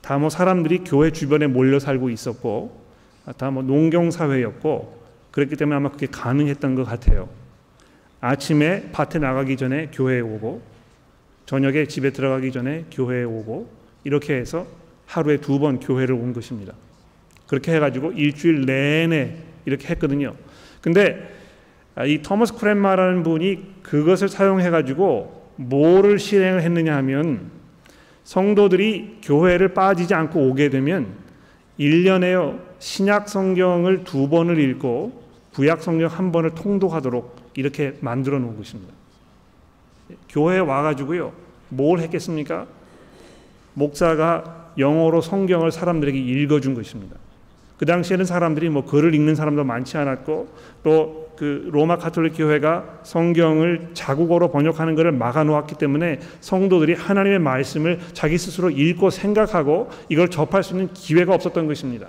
다뭐 0.02 0.30
사람들이 0.30 0.80
교회 0.86 1.12
주변에 1.12 1.48
몰려 1.48 1.80
살고 1.80 2.10
있었고 2.10 2.82
다 3.38 3.52
뭐 3.52 3.62
농경 3.62 4.10
사회였고 4.10 4.98
그렇기 5.32 5.56
때문에 5.56 5.76
아마 5.76 5.92
그게 5.92 6.08
가능했던 6.08 6.76
것 6.76 6.84
같아요. 6.86 7.30
아침에 8.28 8.90
밭에 8.92 9.20
나가기 9.20 9.56
전에 9.56 9.88
교회에 9.94 10.20
오고 10.20 10.62
저녁에 11.46 11.86
집에 11.86 12.10
들어가기 12.10 12.52
전에 12.52 12.84
교회에 12.92 13.24
오고 13.24 13.70
이렇게 14.04 14.36
해서 14.36 14.68
하루에 15.06 15.38
두 15.38 15.60
번 15.60 15.80
교회를 15.80 16.13
온 16.13 16.34
것입니다. 16.34 16.74
그렇게 17.48 17.74
해가지고 17.74 18.12
일주일 18.12 18.66
내내 18.66 19.38
이렇게 19.66 19.88
했거든요. 19.90 20.36
근데 20.82 21.34
아, 21.96 22.06
이 22.06 22.22
토머스 22.22 22.56
크랜마라는 22.56 23.24
분이 23.24 23.84
그것을 23.84 24.28
사용해가지고 24.28 25.52
뭐를 25.56 26.20
실행을 26.20 26.62
했느냐 26.62 26.98
하면 26.98 27.50
성도들이 28.26 29.20
교회를 29.24 29.74
빠지지 29.74 30.13
않고 30.13 30.50
오게 30.50 30.70
되면 30.70 31.08
1년에요 31.80 32.60
신약 32.80 33.30
성경을 33.30 34.04
두 34.04 34.28
번을 34.28 34.60
읽고 34.60 35.24
구약 35.54 35.82
성경 35.82 36.10
한 36.10 36.34
번을 36.34 36.52
통독하도록 36.52 37.37
이렇게 37.58 37.98
만들어 38.00 38.39
놓은 38.39 38.56
것입니다. 38.56 38.93
교회에 40.30 40.60
와가지고요 40.60 41.34
뭘 41.67 42.00
했겠습니까? 42.00 42.65
목사가 43.74 44.72
영어로 44.78 45.20
성경을 45.20 45.74
사람들에게 45.74 46.17
읽어준 46.17 46.74
것입니다. 46.74 47.17
그 47.78 47.86
당시에는 47.86 48.24
사람들이 48.24 48.70
뭐 48.70 48.86
글을 48.86 49.13
읽는 49.13 49.36
사람도 49.36 49.65
많지 49.65 49.98
않았고 49.98 50.48
또 50.84 51.28
그 51.38 51.70
로마 51.72 51.98
카톨릭 51.98 52.34
교회가 52.36 53.02
성경을 53.04 53.91
자국어로 53.93 54.52
번역하는 54.52 54.96
것을 54.96 55.12
막아 55.12 55.43
놓았기 55.43 55.76
때문에 55.76 56.20
성도들이 56.41 56.96
하나님의 56.96 57.39
말씀을 57.39 58.00
자기 58.13 58.38
스스로 58.38 58.72
읽고 58.72 59.12
생각하고 59.12 59.89
이걸 60.10 60.30
접할 60.30 60.63
수 60.63 60.74
있는 60.74 60.91
기회가 60.93 61.34
없었던 61.36 61.67
것입니다. 61.67 62.08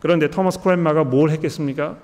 그런데 0.00 0.28
토마스 0.30 0.60
크랜마가 0.60 1.04
뭘 1.04 1.30
했겠습니까? 1.30 1.96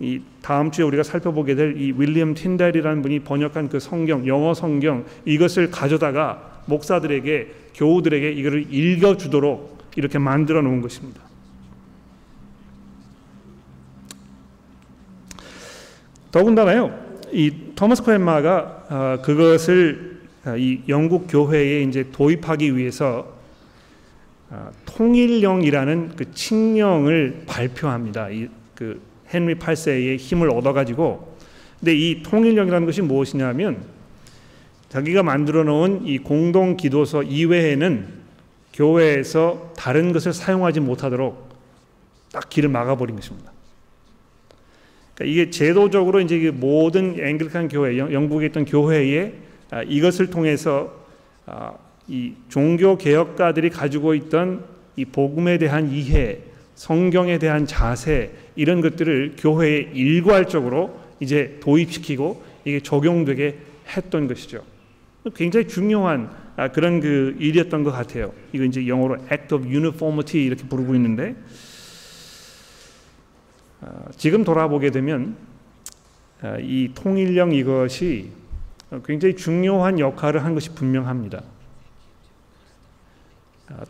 이 0.00 0.20
다음 0.40 0.70
주에 0.70 0.84
우리가 0.84 1.02
살펴보게 1.02 1.54
될 1.54 1.76
이 1.76 1.92
윌리엄 1.96 2.34
틴달이라는 2.34 3.02
분이 3.02 3.20
번역한 3.20 3.68
그 3.68 3.78
성경 3.78 4.26
영어 4.26 4.54
성경 4.54 5.04
이것을 5.24 5.70
가져다가 5.70 6.62
목사들에게 6.66 7.52
교우들에게 7.74 8.32
이거를 8.32 8.72
읽어 8.72 9.16
주도록 9.16 9.78
이렇게 9.96 10.18
만들어 10.18 10.62
놓은 10.62 10.80
것입니다. 10.80 11.20
더군다나요. 16.32 16.96
이 17.32 17.52
토마스 17.74 18.02
코엔마가 18.04 18.86
어, 18.88 19.22
그것을 19.22 20.20
어, 20.46 20.56
이 20.56 20.82
영국 20.88 21.26
교회에 21.28 21.82
이제 21.82 22.08
도입하기 22.12 22.76
위해서 22.76 23.36
어, 24.48 24.70
통일령이라는 24.86 26.16
그 26.16 26.32
칙령을 26.32 27.44
발표합니다. 27.46 28.30
이 28.30 28.48
그 28.80 28.98
헨리 29.32 29.54
8세의 29.54 30.18
힘을 30.18 30.50
얻어가지고 30.50 31.36
근데 31.78 31.94
이 31.94 32.22
통일령이라는 32.22 32.86
것이 32.86 33.02
무엇이냐면 33.02 33.84
자기가 34.90 35.22
만들어 35.22 35.64
놓은 35.64 36.06
이 36.06 36.18
공동 36.18 36.76
기도서 36.76 37.22
이외에는 37.22 38.20
교회에서 38.72 39.72
다른 39.76 40.12
것을 40.12 40.32
사용하지 40.32 40.80
못하도록 40.80 41.50
딱 42.32 42.48
길을 42.48 42.68
막아버린 42.68 43.16
것입니다. 43.16 43.52
그러니까 45.14 45.32
이게 45.32 45.50
제도적으로 45.50 46.20
이제 46.20 46.50
모든 46.50 47.18
앵글리칸 47.18 47.68
교회, 47.68 47.98
영국에 47.98 48.46
있던 48.46 48.64
교회에 48.64 49.34
아, 49.70 49.82
이것을 49.82 50.30
통해서 50.30 50.92
아, 51.46 51.74
이 52.08 52.34
종교 52.48 52.96
개혁가들이 52.96 53.70
가지고 53.70 54.14
있던 54.14 54.64
이 54.96 55.04
복음에 55.04 55.58
대한 55.58 55.90
이해, 55.92 56.40
성경에 56.80 57.38
대한 57.38 57.66
자세 57.66 58.32
이런 58.56 58.80
것들을 58.80 59.34
교회에 59.36 59.90
일괄적으로 59.92 60.98
이제 61.20 61.58
도입시키고 61.60 62.42
이게 62.64 62.80
적용되게 62.80 63.58
했던 63.94 64.26
것이죠. 64.26 64.64
굉장히 65.34 65.68
중요한 65.68 66.34
아, 66.56 66.68
그런 66.68 67.00
그 67.00 67.36
일이었던 67.38 67.84
것 67.84 67.92
같아요. 67.92 68.32
이거 68.54 68.64
이제 68.64 68.88
영어로 68.88 69.18
Act 69.30 69.54
of 69.54 69.66
Uniformity 69.66 70.46
이렇게 70.46 70.66
부르고 70.66 70.94
있는데 70.94 71.36
아, 73.82 74.06
지금 74.16 74.42
돌아보게 74.42 74.90
되면 74.90 75.36
아, 76.40 76.56
이 76.60 76.92
통일령 76.94 77.52
이것이 77.52 78.30
굉장히 79.04 79.36
중요한 79.36 79.98
역할을 79.98 80.46
한 80.46 80.54
것이 80.54 80.74
분명합니다. 80.74 81.42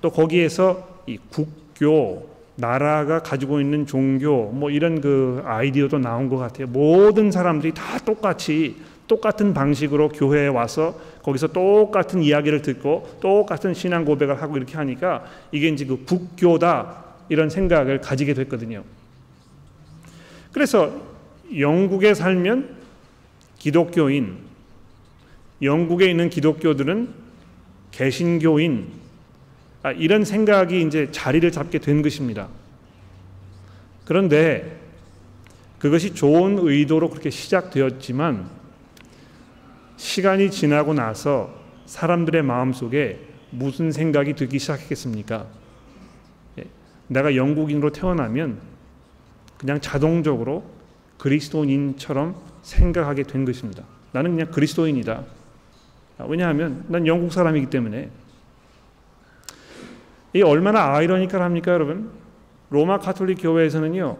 또 0.00 0.11
거기에서 0.11 1.05
이 1.07 1.18
국교 1.31 2.30
나라가 2.61 3.23
가지고 3.23 3.61
있는 3.61 3.87
종교 3.87 4.46
뭐 4.46 4.70
이런 4.70 5.01
그 5.01 5.42
아이디어도 5.44 5.99
나온 5.99 6.29
것 6.29 6.37
같아요. 6.37 6.66
모든 6.66 7.31
사람들이 7.31 7.73
다 7.75 7.99
똑같이 7.99 8.77
똑같은 9.07 9.53
방식으로 9.53 10.11
교회에 10.11 10.46
와서 10.46 10.96
거기서 11.23 11.49
똑같은 11.49 12.23
이야기를 12.23 12.62
듣고 12.62 13.09
똑같은 13.20 13.75
신앙 13.75 14.05
고백을 14.05 14.40
하고 14.40 14.57
이렇게 14.57 14.77
하니까 14.77 15.25
이게 15.51 15.68
이제 15.68 15.85
그 15.85 16.05
국교다 16.05 17.05
이런 17.29 17.51
생각을 17.51 18.01
가지게 18.01 18.35
됐거든요. 18.35 18.85
그래서 20.53 20.92
영국에 21.59 22.14
살면 22.14 22.77
기독교인, 23.59 24.38
영국에 25.62 26.09
있는 26.09 26.31
기독교들은 26.31 27.09
개신교인 27.90 29.00
아, 29.83 29.93
이런 29.93 30.25
생각이 30.25 30.83
이제 30.83 31.11
자리를 31.11 31.51
잡게 31.53 31.79
된 31.79 32.03
것입니다. 32.03 32.49
그런데 34.05 34.79
그것이 35.79 36.14
좋은 36.14 36.59
의도로 36.59 37.09
그렇게 37.09 37.31
시작되었지만 37.31 38.49
시간이 39.97 40.51
지나고 40.51 40.93
나서 40.95 41.55
사람들의 41.87 42.43
마음 42.43 42.73
속에 42.73 43.21
무슨 43.51 43.90
생각이 43.90 44.35
들기 44.35 44.59
시작했겠습니까? 44.59 45.47
예, 46.59 46.64
내가 47.09 47.35
영국인으로 47.35 47.90
태어나면 47.90 48.61
그냥 49.57 49.81
자동적으로 49.81 50.64
그리스도인처럼 51.19 52.35
생각하게 52.62 53.23
된 53.23 53.45
것입니다. 53.45 53.85
나는 54.12 54.33
그냥 54.33 54.51
그리스도인이다. 54.51 55.25
아, 56.19 56.25
왜냐하면 56.25 56.85
난 56.88 57.07
영국 57.07 57.33
사람이기 57.33 57.71
때문에 57.71 58.11
이 60.33 60.43
얼마나 60.43 60.95
아이러니컬합니까, 60.95 61.73
여러분? 61.73 62.11
로마 62.71 62.99
카톨릭 62.99 63.38
교회에서는요 63.40 64.16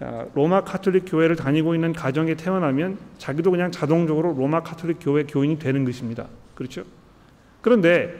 아, 0.00 0.26
로마 0.34 0.62
카톨릭 0.62 1.04
교회를 1.06 1.36
다니고 1.36 1.74
있는 1.74 1.92
가정에 1.92 2.34
태어나면 2.34 2.98
자기도 3.16 3.50
그냥 3.50 3.70
자동적으로 3.70 4.34
로마 4.34 4.62
카톨릭 4.62 4.98
교회 5.00 5.22
교인이 5.24 5.58
되는 5.58 5.84
것입니다. 5.84 6.26
그렇죠? 6.54 6.82
그런데 7.62 8.14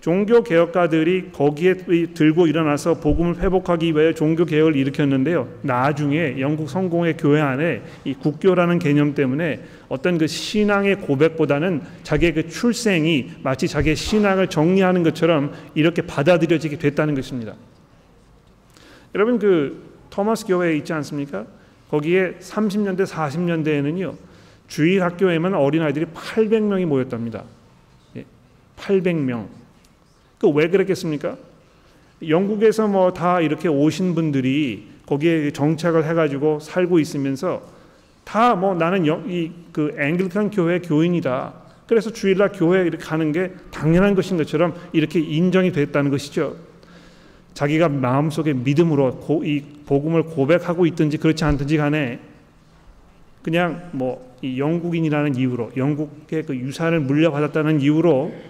종교 0.00 0.42
개혁가들이 0.42 1.30
거기에 1.30 1.74
들고 2.14 2.46
일어나서 2.46 2.94
복음을 2.94 3.38
회복하기 3.38 3.94
위해 3.94 4.14
종교 4.14 4.46
개혁을 4.46 4.74
일으켰는데요. 4.74 5.48
나중에 5.60 6.40
영국 6.40 6.70
성공의 6.70 7.18
교회 7.18 7.40
안에 7.40 7.82
이 8.04 8.14
국교라는 8.14 8.78
개념 8.78 9.14
때문에 9.14 9.62
어떤 9.90 10.16
그 10.16 10.26
신앙의 10.26 10.96
고백보다는 10.96 11.82
자기의 12.02 12.32
그 12.32 12.48
출생이 12.48 13.30
마치 13.42 13.68
자기의 13.68 13.94
신앙을 13.94 14.46
정리하는 14.48 15.02
것처럼 15.02 15.52
이렇게 15.74 16.00
받아들여지게 16.00 16.78
됐다는 16.78 17.14
것입니다. 17.14 17.54
여러분 19.14 19.38
그 19.38 19.82
토마스 20.08 20.46
교회에 20.46 20.76
있지 20.78 20.94
않습니까? 20.94 21.44
거기에 21.90 22.36
30년대 22.40 23.06
40년대에는요. 23.06 24.14
주일 24.66 25.02
학교에만 25.02 25.52
어린아이들이 25.52 26.06
800명이 26.06 26.86
모였답니다. 26.86 27.44
800명. 28.78 29.59
예, 30.44 30.52
그왜 30.52 30.68
그랬겠습니까? 30.68 31.36
영국에서 32.26 32.86
뭐 32.86 33.12
다 33.12 33.40
이렇게 33.40 33.68
오신 33.68 34.14
분들이 34.14 34.86
거기에 35.06 35.50
정착을 35.50 36.04
해가지고 36.04 36.60
살고 36.60 36.98
있으면서 36.98 37.62
다 38.24 38.54
뭐 38.54 38.74
나는 38.74 39.04
이그 39.04 39.96
앵글리칸 39.98 40.50
교회 40.50 40.78
교인이다. 40.80 41.54
그래서 41.86 42.10
주일날 42.12 42.52
교회 42.52 42.82
이렇게 42.82 42.98
가는 42.98 43.32
게 43.32 43.52
당연한 43.72 44.14
것인 44.14 44.36
것처럼 44.36 44.74
이렇게 44.92 45.18
인정이 45.18 45.72
됐다는 45.72 46.10
것이죠. 46.10 46.56
자기가 47.54 47.88
마음속에 47.88 48.52
믿음으로 48.52 49.16
고, 49.16 49.44
이 49.44 49.64
복음을 49.86 50.22
고백하고 50.22 50.86
있든지 50.86 51.18
그렇지 51.18 51.44
않든지 51.44 51.76
간에 51.76 52.20
그냥 53.42 53.88
뭐 53.92 54.30
이 54.42 54.58
영국인이라는 54.58 55.36
이유로 55.36 55.72
영국의 55.76 56.44
그 56.44 56.56
유산을 56.56 57.00
물려받았다는 57.00 57.80
이유로 57.80 58.32
아 58.32 58.49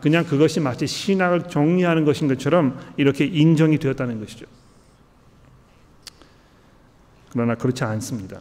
그냥 0.00 0.24
그것이 0.24 0.60
마치 0.60 0.86
신학을 0.86 1.48
정리하는 1.48 2.04
것인 2.04 2.28
것처럼 2.28 2.78
이렇게 2.96 3.24
인정이 3.24 3.78
되었다는 3.78 4.20
것이죠. 4.20 4.46
그러나 7.30 7.54
그렇지 7.54 7.82
않습니다. 7.84 8.40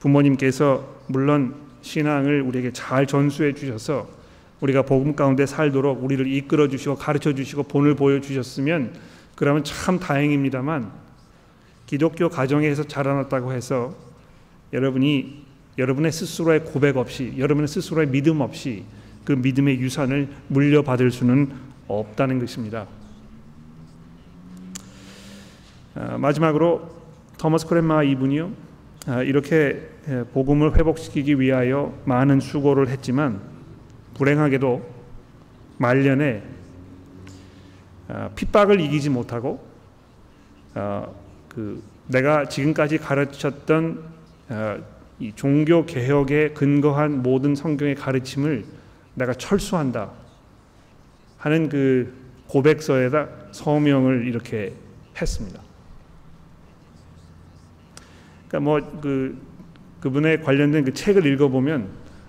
부모님께서 0.00 1.02
물론 1.06 1.54
신앙을 1.82 2.42
우리에게 2.42 2.72
잘 2.72 3.06
전수해 3.06 3.54
주셔서 3.54 4.08
우리가 4.60 4.82
복음 4.82 5.16
가운데 5.16 5.46
살도록 5.46 6.02
우리를 6.04 6.26
이끌어 6.26 6.68
주시고 6.68 6.96
가르쳐 6.96 7.32
주시고 7.32 7.64
본을 7.64 7.94
보여 7.94 8.20
주셨으면 8.20 8.94
그러면 9.34 9.64
참 9.64 9.98
다행입니다만 9.98 10.90
기독교 11.86 12.28
가정에서 12.28 12.84
자라났다고 12.84 13.52
해서 13.52 13.94
여러분이 14.72 15.44
여러분의 15.78 16.12
스스로의 16.12 16.64
고백 16.64 16.96
없이 16.96 17.34
여러분의 17.38 17.68
스스로의 17.68 18.08
믿음 18.08 18.40
없이 18.40 18.84
그 19.30 19.34
믿음의 19.34 19.78
유산을 19.78 20.26
물려받을 20.48 21.12
수는 21.12 21.52
없다는 21.86 22.40
것입니다. 22.40 22.88
아, 25.94 26.18
마지막으로 26.18 26.90
토머스 27.38 27.68
크랜마 27.68 28.02
이분이요 28.02 28.50
아, 29.06 29.22
이렇게 29.22 29.88
복음을 30.32 30.76
회복시키기 30.76 31.38
위하여 31.38 31.96
많은 32.06 32.40
수고를 32.40 32.88
했지만 32.88 33.40
불행하게도 34.14 34.84
말년에 35.78 36.42
어, 38.08 38.32
핍박을 38.34 38.80
이기지 38.80 39.10
못하고 39.10 39.64
어, 40.74 41.14
그 41.48 41.80
내가 42.08 42.48
지금까지 42.48 42.98
가르쳤던 42.98 44.10
종교 45.36 45.86
개혁에 45.86 46.48
근거한 46.48 47.22
모든 47.22 47.54
성경의 47.54 47.94
가르침을 47.94 48.79
내가 49.14 49.32
철수한다 49.34 50.10
하는 51.38 51.68
그 51.68 52.12
고백서에다 52.48 53.28
서명을 53.52 54.26
이렇게 54.26 54.72
했습니다. 55.20 55.60
그러니까 58.48 58.60
뭐 58.60 59.00
그 59.00 59.50
그분의 60.00 60.42
관련된 60.42 60.84
그 60.84 60.94
책을 60.94 61.26
읽어보면 61.26 61.88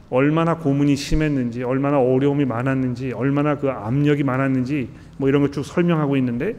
얼마나 0.10 0.58
고문이 0.58 0.98
심했는지, 0.98 1.64
얼마나 1.64 2.00
어려움이 2.00 2.44
많았는지, 2.44 3.14
얼마나 3.14 3.58
그 3.58 3.70
압력이 3.70 4.24
많았는지 4.24 4.90
뭐 5.18 5.30
이런 5.30 5.42
걸 5.42 5.52
쭉 5.52 5.64
설명하고 5.64 6.18
있는데 6.18 6.56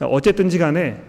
어쨌든지 0.00 0.58
간에 0.58 1.02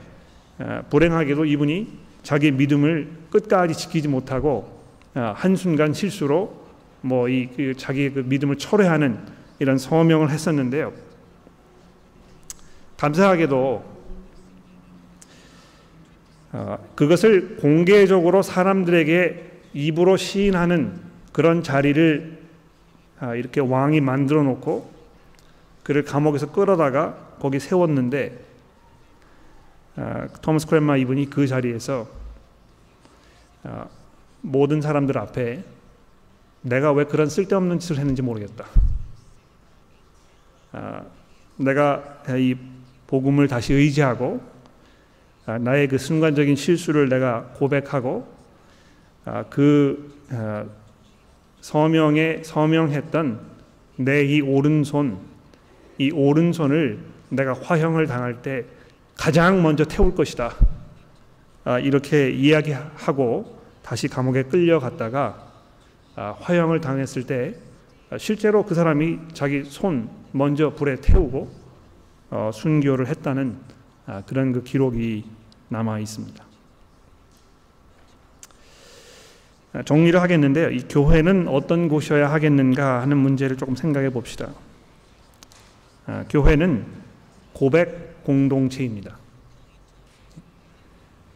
어, 0.58 0.84
불행하게도 0.90 1.46
이분이 1.46 2.00
자기 2.24 2.52
믿음을 2.52 3.10
끝까지 3.30 3.74
지키지 3.74 4.08
못하고 4.08 4.82
어, 5.16 5.34
한순간 5.36 5.94
실수로 5.94 6.62
뭐 7.02 7.28
이 7.30 7.50
그 7.56 7.76
자기 7.76 8.12
그 8.12 8.20
믿음을 8.20 8.58
철회하는 8.58 9.20
이런 9.60 9.78
서명을 9.78 10.30
했었는데요. 10.30 10.94
감사하게도 12.98 13.92
어, 16.54 16.90
그것을 16.96 17.58
공개적으로 17.58 18.42
사람들에게 18.42 19.52
입으로 19.74 20.18
시인하는 20.18 21.00
그런 21.32 21.64
자리를 21.64 22.40
아, 23.20 23.36
이렇게 23.36 23.62
왕이 23.62 24.02
만들어 24.02 24.44
놓고 24.44 24.92
그를 25.84 26.04
감옥에서 26.04 26.52
끌어다가 26.52 27.36
거기 27.40 27.60
세웠는데 27.60 28.38
아, 29.96 30.28
토마스 30.42 30.68
크랜마 30.68 30.98
이분이 30.98 31.30
그 31.30 31.48
자리에서 31.48 32.08
아, 33.64 33.86
모든 34.42 34.82
사람들 34.82 35.18
앞에 35.18 35.64
내가 36.62 36.92
왜 36.92 37.06
그런 37.06 37.28
쓸데없는 37.28 37.80
짓을 37.80 37.98
했는지 37.98 38.22
모르겠다. 38.22 38.66
아, 40.72 41.04
내가 41.58 42.24
이 42.38 42.56
복음을 43.08 43.48
다시 43.48 43.74
의지하고 43.74 44.42
아, 45.46 45.58
나의 45.58 45.88
그 45.88 45.98
순간적인 45.98 46.56
실수를 46.56 47.10
내가 47.10 47.44
고백하고 47.56 48.28
아, 49.26 49.44
그 49.50 50.16
아, 50.30 50.66
서명에 51.62 52.44
서명했던 52.44 53.52
내 53.98 54.26
이 54.26 54.42
오른손 54.42 55.20
이 55.98 56.10
오른손을 56.12 57.00
내가 57.30 57.54
화형을 57.54 58.08
당할 58.08 58.42
때 58.42 58.66
가장 59.16 59.62
먼저 59.62 59.86
태울 59.86 60.16
것이다. 60.16 60.56
이렇게 61.84 62.32
이야기하고 62.32 63.60
다시 63.84 64.08
감옥에 64.08 64.44
끌려갔다가 64.44 65.51
화형을 66.16 66.82
당했을 66.82 67.26
때 67.26 67.56
실제로 68.18 68.66
그 68.66 68.76
사람이 68.76 69.20
자기 69.34 69.64
손 69.64 70.10
먼저 70.32 70.74
불에 70.74 70.98
태우고 70.98 71.52
어, 72.30 72.52
순교를 72.54 73.08
했다는 73.08 73.58
그런 74.26 74.52
그 74.54 74.64
기록이 74.64 75.26
남아 75.70 76.00
있습니다. 76.00 76.44
아, 79.74 79.84
정리를 79.84 80.22
하겠는데요. 80.22 80.70
이 80.72 80.82
교회는 80.90 81.48
어떤 81.48 81.88
곳이어야 81.88 82.30
하겠는가 82.32 83.02
하는 83.02 83.18
문제를 83.18 83.56
조금 83.56 83.76
생각해 83.76 84.10
봅시다. 84.10 84.50
아, 86.08 86.26
교회는 86.30 86.86
고백 87.54 88.24
공동체입니다. 88.24 89.18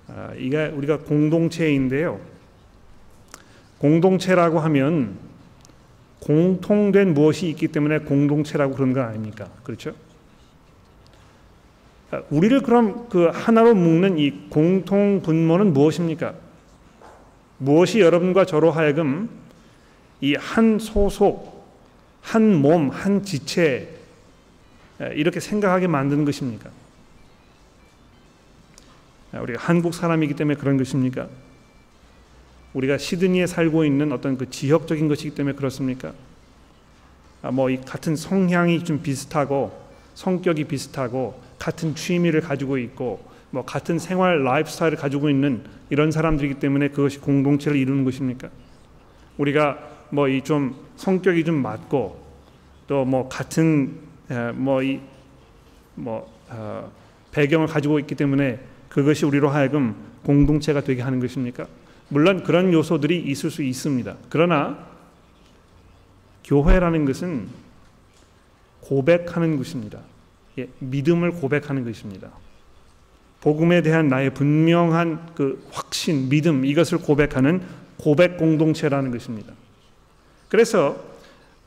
아, 0.07 0.33
이게 0.37 0.67
우리가 0.67 0.99
공동체인데요. 0.99 2.19
공동체라고 3.79 4.59
하면 4.59 5.17
공통된 6.21 7.13
무엇이 7.13 7.49
있기 7.49 7.67
때문에 7.67 7.99
공동체라고 7.99 8.73
그런 8.73 8.93
거 8.93 9.01
아닙니까? 9.01 9.47
그렇죠? 9.63 9.93
우리를 12.29 12.61
그럼 12.61 13.09
그 13.09 13.25
하나로 13.25 13.75
묶는 13.75 14.17
이 14.17 14.49
공통 14.49 15.21
분모는 15.21 15.73
무엇입니까? 15.73 16.33
무엇이 17.57 17.99
여러분과 17.99 18.45
저로 18.45 18.71
하여금 18.71 19.29
이 20.21 20.35
한 20.35 20.79
소속, 20.79 21.65
한 22.21 22.55
몸, 22.55 22.89
한 22.89 23.23
지체 23.23 23.89
이렇게 25.13 25.39
생각하게 25.39 25.87
만드는 25.87 26.25
것입니까? 26.25 26.69
우리가 29.33 29.61
한국 29.61 29.93
사람이기 29.93 30.33
때문에 30.35 30.57
그런 30.57 30.77
것입니까? 30.77 31.27
우리가 32.75 32.97
시드니에 32.97 33.47
살고 33.47 33.85
있는 33.85 34.11
어떤 34.11 34.37
그 34.37 34.49
지역적인 34.49 35.07
것이기 35.07 35.33
때문에 35.33 35.55
그렇습니까? 35.55 36.13
아, 37.41 37.51
뭐이 37.51 37.77
같은 37.85 38.15
성향이 38.15 38.83
좀 38.83 39.01
비슷하고 39.01 39.71
성격이 40.13 40.65
비슷하고 40.65 41.39
같은 41.57 41.95
취미를 41.95 42.41
가지고 42.41 42.77
있고 42.77 43.23
뭐 43.51 43.63
같은 43.63 43.97
생활 43.97 44.43
라이프스타일을 44.43 44.97
가지고 44.97 45.29
있는 45.29 45.63
이런 45.89 46.11
사람들이기 46.11 46.55
때문에 46.55 46.89
그것이 46.89 47.19
공동체를 47.19 47.77
이루는 47.77 48.03
것입니까? 48.03 48.49
우리가 49.37 49.79
뭐 50.11 50.27
이 50.29 50.41
좀 50.43 50.75
성격이 50.97 51.43
좀 51.45 51.55
맞고 51.61 52.23
또 52.87 53.05
뭐 53.05 53.27
같은 53.29 53.99
뭐 54.53 54.81
이뭐 54.83 55.01
뭐, 55.95 56.39
어, 56.49 56.91
배경을 57.31 57.67
가지고 57.67 57.99
있기 57.99 58.15
때문에 58.15 58.59
그것이 58.89 59.25
우리로 59.25 59.49
하여금 59.49 59.95
공동체가 60.23 60.81
되게 60.81 61.01
하는 61.01 61.19
것입니까? 61.19 61.67
물론 62.09 62.43
그런 62.43 62.71
요소들이 62.71 63.19
있을 63.19 63.49
수 63.49 63.63
있습니다. 63.63 64.15
그러나 64.29 64.77
교회라는 66.43 67.05
것은 67.05 67.47
고백하는 68.81 69.57
것입니다. 69.57 69.99
예, 70.59 70.67
믿음을 70.79 71.31
고백하는 71.31 71.83
것입니다. 71.83 72.29
복음에 73.41 73.81
대한 73.81 74.07
나의 74.07 74.33
분명한 74.33 75.33
그 75.35 75.67
확신, 75.71 76.29
믿음 76.29 76.65
이것을 76.65 76.99
고백하는 76.99 77.61
고백 77.97 78.37
공동체라는 78.37 79.11
것입니다. 79.11 79.53
그래서 80.49 81.03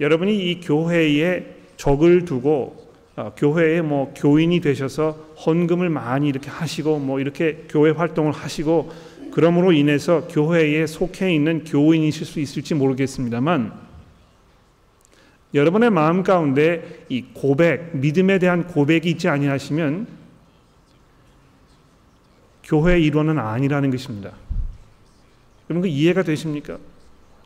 여러분이 0.00 0.50
이 0.50 0.60
교회에 0.60 1.56
적을 1.76 2.24
두고 2.24 2.88
어, 3.16 3.32
교회에 3.36 3.80
뭐 3.80 4.14
교인이 4.16 4.60
되셔서 4.60 5.10
헌금을 5.44 5.88
많이 5.90 6.28
이렇게 6.28 6.50
하시고 6.50 7.00
뭐 7.00 7.18
이렇게 7.18 7.64
교회 7.68 7.90
활동을 7.90 8.30
하시고 8.30 8.92
그러므로 9.38 9.70
인해서 9.70 10.26
교회에 10.26 10.84
속해 10.88 11.32
있는 11.32 11.62
교인이실 11.62 12.26
수 12.26 12.40
있을지 12.40 12.74
모르겠습니다만 12.74 13.72
여러분의 15.54 15.90
마음 15.90 16.24
가운데 16.24 17.06
이 17.08 17.22
고백, 17.34 17.96
믿음에 17.96 18.40
대한 18.40 18.66
고백이 18.66 19.08
있지 19.10 19.28
아니하시면 19.28 20.08
교회 22.64 22.98
일원은 22.98 23.38
아니라는 23.38 23.92
것입니다. 23.92 24.32
여러분 25.70 25.82
그 25.82 25.86
이해가 25.86 26.24
되십니까? 26.24 26.76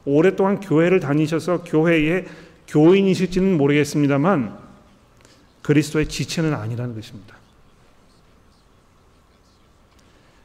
오랫동안 0.07 0.61
교회를 0.61 0.99
다니셔서 0.99 1.63
교회의 1.63 2.25
교인이실지는 2.69 3.59
모르겠습니다만 3.59 4.59
그리스도의 5.61 6.09
지체는 6.09 6.55
아니라는 6.55 6.95
것입니다. 6.95 7.37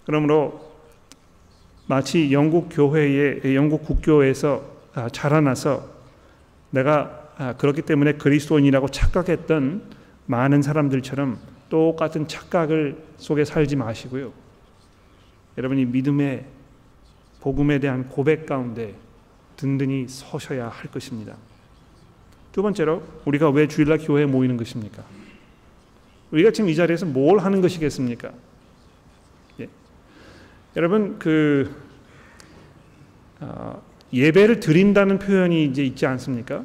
그러므로 0.03 0.66
마치 1.88 2.33
영국 2.33 2.67
교회의 2.69 3.55
영국 3.55 3.85
국교에서 3.85 4.77
아, 4.93 5.09
자라나서 5.09 5.89
내가 6.69 7.31
아, 7.38 7.53
그렇기 7.55 7.83
때문에 7.83 8.13
그리스도인이라고 8.13 8.89
착각했던 8.89 9.83
많은 10.25 10.61
사람들처럼 10.61 11.39
똑같은 11.69 12.27
착각을 12.27 12.97
속에 13.17 13.45
살지 13.45 13.77
마시고요. 13.77 14.33
여러분이 15.57 15.85
믿음의 15.85 16.45
복음에 17.39 17.79
대한 17.79 18.09
고백 18.09 18.45
가운데 18.45 18.95
든든히 19.55 20.07
서셔야 20.07 20.67
할 20.67 20.91
것입니다. 20.91 21.35
두 22.51 22.61
번째로 22.61 23.03
우리가 23.25 23.49
왜 23.49 23.67
주일날 23.67 23.99
교회에 23.99 24.25
모이는 24.25 24.57
것입니까? 24.57 25.03
우리가 26.31 26.51
지금 26.51 26.69
이 26.69 26.75
자리에서 26.75 27.05
뭘 27.05 27.39
하는 27.39 27.61
것이겠습니까? 27.61 28.31
예. 30.78 30.80
여러분 30.80 31.17
그 31.19 31.73
어, 33.39 33.82
예배를 34.13 34.59
드린다는 34.59 35.19
표현이 35.19 35.65
이제 35.65 35.84
있지 35.84 36.05
않습니까? 36.05 36.63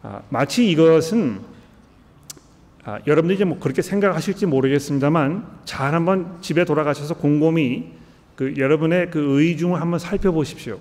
아, 0.00 0.22
마치 0.30 0.70
이것은 0.70 1.40
아, 2.84 3.00
여러분들이 3.06 3.34
이제 3.34 3.44
뭐 3.44 3.58
그렇게 3.58 3.82
생각하실지 3.82 4.46
모르겠습니다만 4.46 5.44
잘 5.64 5.94
한번 5.94 6.38
집에 6.40 6.64
돌아가셔서 6.64 7.16
곰곰이 7.16 7.86
그 8.36 8.54
여러분의 8.56 9.10
그 9.10 9.40
의중을 9.40 9.80
한번 9.80 9.98
살펴보십시오. 9.98 10.78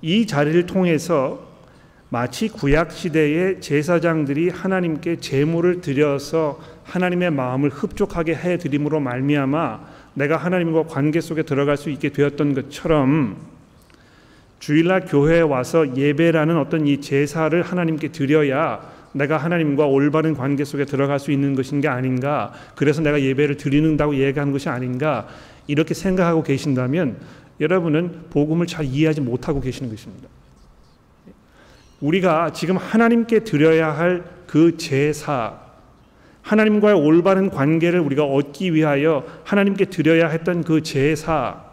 이 0.00 0.26
자리를 0.26 0.66
통해서 0.66 1.52
마치 2.10 2.48
구약 2.48 2.92
시대의 2.92 3.60
제사장들이 3.60 4.50
하나님께 4.50 5.16
제물을 5.16 5.80
드려서 5.80 6.60
하나님의 6.84 7.32
마음을 7.32 7.70
흡족하게 7.70 8.36
해 8.36 8.56
드림으로 8.56 9.00
말미암아 9.00 9.93
내가 10.14 10.36
하나님과 10.36 10.84
관계 10.84 11.20
속에 11.20 11.42
들어갈 11.42 11.76
수 11.76 11.90
있게 11.90 12.10
되었던 12.10 12.54
것처럼 12.54 13.36
주일날 14.60 15.04
교회에 15.06 15.40
와서 15.40 15.96
예배라는 15.96 16.56
어떤 16.56 16.86
이 16.86 17.00
제사를 17.00 17.60
하나님께 17.60 18.08
드려야 18.08 18.80
내가 19.12 19.36
하나님과 19.36 19.86
올바른 19.86 20.34
관계 20.34 20.64
속에 20.64 20.84
들어갈 20.84 21.18
수 21.18 21.30
있는 21.30 21.54
것인 21.54 21.80
게 21.80 21.88
아닌가. 21.88 22.52
그래서 22.74 23.00
내가 23.00 23.20
예배를 23.20 23.56
드리는다고 23.56 24.16
얘기하는 24.16 24.52
것이 24.52 24.68
아닌가. 24.68 25.28
이렇게 25.66 25.94
생각하고 25.94 26.42
계신다면 26.42 27.18
여러분은 27.60 28.24
복음을 28.30 28.66
잘 28.66 28.84
이해하지 28.84 29.20
못하고 29.20 29.60
계시는 29.60 29.90
것입니다. 29.90 30.28
우리가 32.00 32.52
지금 32.52 32.76
하나님께 32.76 33.40
드려야 33.40 33.96
할 33.96 34.34
그 34.54 34.76
제사, 34.76 35.58
하나님과의 36.44 36.94
올바른 36.94 37.50
관계를 37.50 38.00
우리가 38.00 38.24
얻기 38.24 38.74
위하여 38.74 39.24
하나님께 39.44 39.86
드려야 39.86 40.28
했던 40.28 40.62
그 40.62 40.82
제사, 40.82 41.64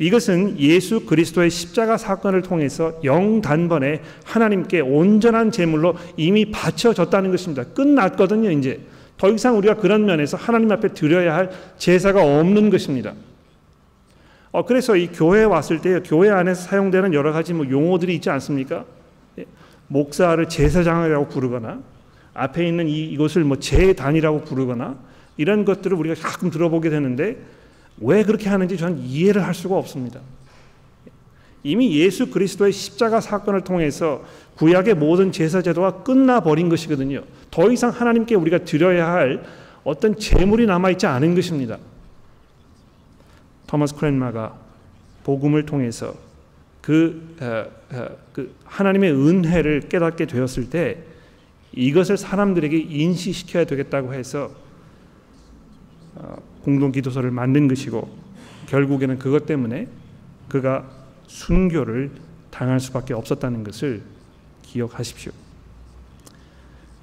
이것은 0.00 0.58
예수 0.60 1.06
그리스도의 1.06 1.50
십자가 1.50 1.96
사건을 1.96 2.42
통해서 2.42 3.00
영단번에 3.02 4.02
하나님께 4.24 4.80
온전한 4.80 5.50
제물로 5.50 5.96
이미 6.16 6.50
바쳐졌다는 6.50 7.30
것입니다. 7.30 7.64
끝났거든요, 7.64 8.50
이제. 8.50 8.80
더 9.16 9.30
이상 9.30 9.56
우리가 9.58 9.74
그런 9.74 10.06
면에서 10.06 10.36
하나님 10.36 10.70
앞에 10.70 10.88
드려야 10.88 11.34
할 11.34 11.50
제사가 11.76 12.22
없는 12.22 12.70
것입니다. 12.70 13.14
어, 14.52 14.64
그래서 14.64 14.96
이 14.96 15.08
교회에 15.08 15.44
왔을 15.44 15.80
때 15.80 16.00
교회 16.04 16.30
안에서 16.30 16.62
사용되는 16.62 17.14
여러 17.14 17.32
가지 17.32 17.52
뭐 17.52 17.68
용어들이 17.68 18.14
있지 18.14 18.30
않습니까? 18.30 18.84
예, 19.38 19.44
목사를 19.88 20.48
제사장이라고 20.48 21.28
부르거나 21.28 21.80
앞에 22.38 22.66
있는 22.66 22.88
이, 22.88 23.04
이것을 23.04 23.44
뭐 23.44 23.58
제단이라고 23.58 24.42
부르거나 24.42 24.96
이런 25.36 25.64
것들을 25.64 25.96
우리가 25.96 26.14
가끔 26.20 26.50
들어보게 26.50 26.90
되는데 26.90 27.36
왜 28.00 28.22
그렇게 28.22 28.48
하는지 28.48 28.76
저는 28.76 28.98
이해를 28.98 29.44
할 29.44 29.54
수가 29.54 29.76
없습니다. 29.76 30.20
이미 31.64 31.98
예수 31.98 32.30
그리스도의 32.30 32.72
십자가 32.72 33.20
사건을 33.20 33.62
통해서 33.62 34.24
구약의 34.56 34.94
모든 34.94 35.32
제사 35.32 35.60
제도가 35.60 36.02
끝나 36.02 36.40
버린 36.40 36.68
것이거든요. 36.68 37.24
더 37.50 37.70
이상 37.70 37.90
하나님께 37.90 38.36
우리가 38.36 38.58
드려야 38.58 39.10
할 39.10 39.44
어떤 39.84 40.16
재물이 40.16 40.66
남아 40.66 40.90
있지 40.90 41.06
않은 41.06 41.34
것입니다. 41.34 41.78
토마스 43.66 43.96
크랜마가 43.96 44.56
복음을 45.24 45.66
통해서 45.66 46.14
그, 46.80 47.36
어, 47.40 47.66
어, 47.94 48.08
그 48.32 48.54
하나님의 48.64 49.12
은혜를 49.12 49.88
깨닫게 49.88 50.26
되었을 50.26 50.70
때 50.70 50.98
이것을 51.72 52.16
사람들에게 52.16 52.76
인식시켜야 52.76 53.64
되겠다고 53.64 54.14
해서 54.14 54.50
어, 56.16 56.36
공동 56.62 56.92
기도서를 56.92 57.30
만든 57.30 57.68
것이고 57.68 58.08
결국에는 58.66 59.18
그것 59.18 59.46
때문에 59.46 59.88
그가 60.48 60.88
순교를 61.26 62.10
당할 62.50 62.80
수밖에 62.80 63.14
없었다는 63.14 63.64
것을 63.64 64.02
기억하십시오. 64.62 65.32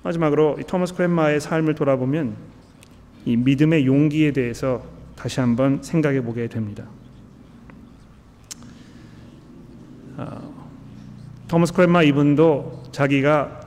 마지막으로 0.04 0.58
토마스 0.68 0.94
크랜마의 0.94 1.40
삶을 1.40 1.74
돌아보면 1.76 2.36
이 3.26 3.36
믿음의 3.36 3.88
용기에 3.88 4.34
대해서 4.34 4.84
다시 5.16 5.40
한번 5.40 5.82
생각해 5.82 6.22
보게 6.22 6.48
됩니다. 6.48 6.86
어, 10.18 10.68
토마스 11.48 11.74
크랜마 11.74 12.04
이분도 12.04 12.84
자기가 12.92 13.62
어, 13.62 13.65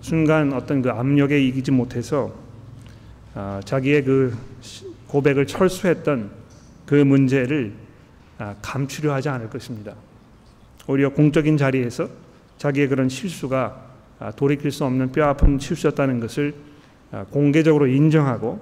순간 0.00 0.52
어떤 0.52 0.82
그 0.82 0.90
압력에 0.90 1.40
이기지 1.40 1.70
못해서 1.70 2.34
어, 3.34 3.60
자기의 3.64 4.02
그 4.02 4.36
고백을 5.06 5.46
철수했던 5.46 6.30
그 6.86 6.94
문제를 6.96 7.72
아, 8.38 8.56
감추려 8.60 9.14
하지 9.14 9.28
않을 9.28 9.48
것입니다. 9.48 9.94
오히려 10.88 11.10
공적인 11.10 11.56
자리에서 11.56 12.08
자기의 12.56 12.88
그런 12.88 13.08
실수가 13.08 13.86
아, 14.18 14.30
돌이킬 14.32 14.72
수 14.72 14.84
없는 14.84 15.12
뼈아픈 15.12 15.58
실수였다는 15.58 16.18
것을 16.18 16.54
아, 17.12 17.24
공개적으로 17.30 17.86
인정하고 17.86 18.60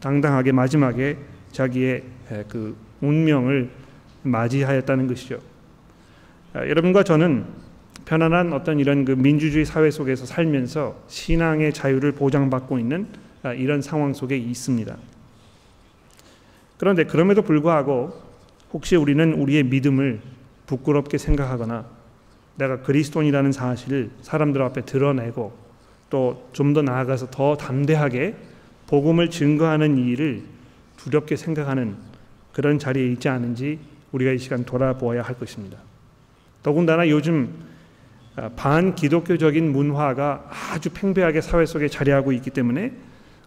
당당하게 0.00 0.52
마지막에 0.52 1.16
자기의 1.52 2.02
그 2.48 2.76
운명을 3.00 3.70
맞이하였다는 4.22 5.06
것이죠. 5.06 5.38
여러분과 6.54 7.04
저는 7.04 7.46
편안한 8.04 8.52
어떤 8.52 8.78
이런 8.80 9.04
그 9.04 9.12
민주주의 9.12 9.64
사회 9.64 9.90
속에서 9.90 10.26
살면서 10.26 11.04
신앙의 11.08 11.72
자유를 11.72 12.12
보장받고 12.12 12.78
있는 12.78 13.06
이런 13.56 13.82
상황 13.82 14.12
속에 14.12 14.36
있습니다. 14.36 14.96
그런데 16.78 17.04
그럼에도 17.04 17.42
불구하고 17.42 18.12
혹시 18.72 18.96
우리는 18.96 19.32
우리의 19.34 19.64
믿음을 19.64 20.20
부끄럽게 20.66 21.18
생각하거나 21.18 21.86
내가 22.56 22.82
그리스도인이라는 22.82 23.52
사실을 23.52 24.10
사람들 24.22 24.62
앞에 24.62 24.82
드러내고 24.82 25.56
또 26.10 26.48
좀 26.52 26.74
더 26.74 26.82
나아가서 26.82 27.30
더 27.30 27.56
담대하게 27.56 28.36
복음을 28.86 29.30
증거하는 29.30 29.98
일을 29.98 30.42
두렵게 30.98 31.36
생각하는 31.36 31.96
그런 32.52 32.78
자리에 32.78 33.06
있지 33.12 33.28
않은지 33.28 33.78
우리가 34.12 34.32
이 34.32 34.38
시간 34.38 34.64
돌아보아야 34.64 35.22
할 35.22 35.36
것입니다. 35.36 35.78
더군다나 36.62 37.08
요즘 37.08 37.52
반 38.56 38.94
기독교적인 38.94 39.72
문화가 39.72 40.50
아주 40.72 40.90
팽배하게 40.90 41.40
사회 41.40 41.66
속에 41.66 41.88
자리하고 41.88 42.32
있기 42.32 42.50
때문에 42.50 42.92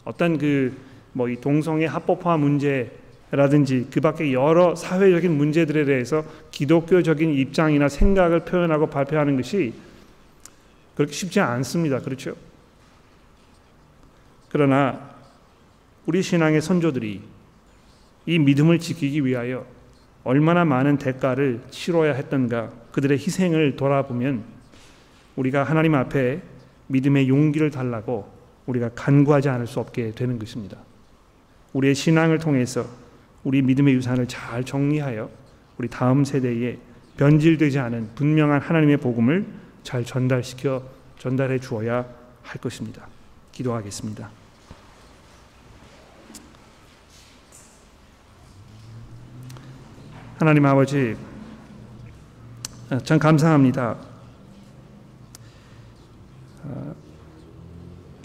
어떤 0.05 0.37
그 0.37 0.87
뭐 1.17 1.29
이 1.29 1.35
동성애 1.41 1.85
합법화 1.87 2.37
문제 2.37 2.91
라든지 3.31 3.87
그 3.91 3.99
밖에 3.99 4.31
여러 4.31 4.75
사회적인 4.75 5.35
문제들에 5.35 5.83
대해서 5.83 6.23
기독교적인 6.51 7.33
입장이나 7.33 7.89
생각을 7.89 8.45
표현하고 8.45 8.87
발표하는 8.87 9.35
것이 9.35 9.73
그렇게 10.95 11.11
쉽지 11.11 11.39
않습니다. 11.41 11.99
그렇죠? 11.99 12.35
그러나 14.49 15.09
우리 16.05 16.21
신앙의 16.21 16.61
선조들이 16.61 17.21
이 18.27 18.39
믿음을 18.39 18.79
지키기 18.79 19.25
위하여 19.25 19.65
얼마나 20.23 20.63
많은 20.63 20.97
대가를 20.97 21.61
치러야 21.69 22.13
했던가 22.13 22.71
그들의 22.91 23.17
희생을 23.17 23.75
돌아보면 23.75 24.43
우리가 25.37 25.63
하나님 25.63 25.95
앞에 25.95 26.41
믿음의 26.87 27.29
용기를 27.29 27.71
달라고 27.71 28.29
우리가 28.65 28.89
간구하지 28.95 29.49
않을 29.49 29.67
수 29.67 29.79
없게 29.79 30.11
되는 30.11 30.37
것입니다. 30.37 30.77
우리의 31.73 31.95
신앙을 31.95 32.39
통해서 32.39 32.85
우리 33.43 33.61
믿음의 33.61 33.93
유산을 33.93 34.27
잘 34.27 34.63
정리하여 34.63 35.29
우리 35.77 35.87
다음 35.87 36.25
세대에 36.25 36.77
변질되지 37.17 37.79
않은 37.79 38.09
분명한 38.15 38.61
하나님의 38.61 38.97
복음을 38.97 39.45
잘 39.83 40.03
전달시켜 40.03 40.83
전달해 41.17 41.59
주어야 41.59 42.05
할 42.43 42.61
것입니다. 42.61 43.07
기도하겠습니다. 43.51 44.29
하나님 50.39 50.65
아버지, 50.65 51.15
참 53.03 53.17
감사합니다. 53.17 54.16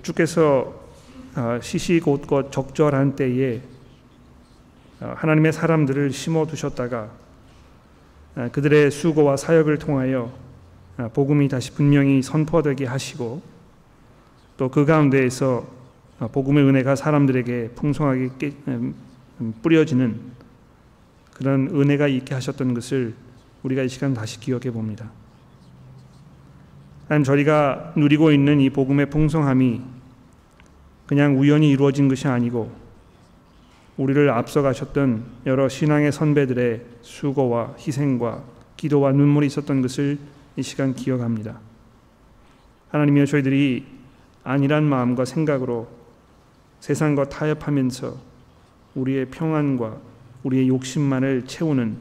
주께서 0.03 0.80
어, 1.34 1.59
시시곳곳 1.62 2.53
적절한 2.53 3.16
때에 3.16 3.61
어, 5.00 5.14
하나님의 5.16 5.53
사람들을 5.53 6.12
심어 6.12 6.46
두셨다가 6.46 7.11
어, 8.36 8.48
그들의 8.53 8.90
수고와 8.90 9.36
사역을 9.36 9.78
통하여 9.78 10.32
어, 10.98 11.09
복음이 11.14 11.48
다시 11.48 11.72
분명히 11.72 12.22
선포되게 12.22 12.86
하시고 12.86 13.42
또 14.57 14.68
그 14.68 14.84
가운데에서 14.84 15.66
복음의 16.30 16.64
은혜가 16.64 16.94
사람들에게 16.94 17.70
풍성하게 17.74 18.30
음, 18.68 18.94
음, 19.40 19.55
뿌려지는 19.62 20.20
그런 21.34 21.68
은혜가 21.68 22.07
있게 22.07 22.34
하셨던 22.34 22.74
것을 22.74 23.14
우리가 23.62 23.82
이 23.82 23.88
시간 23.88 24.14
다시 24.14 24.38
기억해 24.38 24.70
봅니다. 24.70 25.11
하나님 27.09 27.24
저희가 27.24 27.94
누리고 27.96 28.30
있는 28.30 28.61
이 28.61 28.70
복음의 28.70 29.11
풍성함이 29.11 29.80
그냥 31.12 31.38
우연히 31.38 31.68
이루어진 31.68 32.08
것이 32.08 32.26
아니고 32.26 32.72
우리를 33.98 34.30
앞서가셨던 34.30 35.24
여러 35.44 35.68
신앙의 35.68 36.10
선배들의 36.10 36.86
수고와 37.02 37.74
희생과 37.78 38.42
기도와 38.78 39.12
눈물이 39.12 39.46
있었던 39.48 39.82
것을 39.82 40.18
이 40.56 40.62
시간 40.62 40.94
기억합니다. 40.94 41.60
하나님이여 42.88 43.26
저희들이 43.26 43.84
안일한 44.42 44.84
마음과 44.84 45.26
생각으로 45.26 45.86
세상과 46.80 47.28
타협하면서 47.28 48.16
우리의 48.94 49.26
평안과 49.26 49.98
우리의 50.44 50.68
욕심만을 50.68 51.44
채우는 51.44 51.94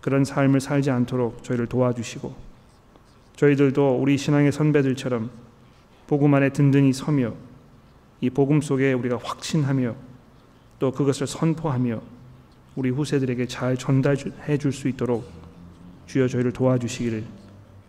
그런 0.00 0.24
삶을 0.24 0.60
살지 0.60 0.90
않도록 0.90 1.44
저희를 1.44 1.66
도와주시고 1.66 2.34
저희들도 3.36 3.98
우리 4.00 4.16
신앙의 4.16 4.50
선배들처럼 4.50 5.28
복음 6.06 6.32
안에 6.32 6.48
든든히 6.54 6.94
서며 6.94 7.34
이 8.20 8.30
복음 8.30 8.60
속에 8.60 8.92
우리가 8.92 9.18
확신하며 9.22 9.94
또 10.78 10.92
그것을 10.92 11.26
선포하며 11.26 12.00
우리 12.76 12.90
후세들에게 12.90 13.46
잘 13.46 13.76
전달해 13.76 14.58
줄 14.58 14.72
수 14.72 14.88
있도록 14.88 15.30
주여 16.06 16.28
저희를 16.28 16.52
도와주시기를 16.52 17.24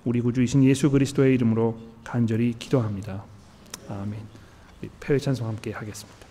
우리 0.06 0.22
구주이신 0.22 0.64
예수 0.64 0.90
그리스도의 0.90 1.36
이름으로 1.36 1.78
간절히 2.04 2.54
기도합니다. 2.58 3.24
아멘. 3.90 4.20
폐회 5.00 5.18
찬송 5.18 5.48
함께 5.48 5.72
하겠습니다. 5.72 6.27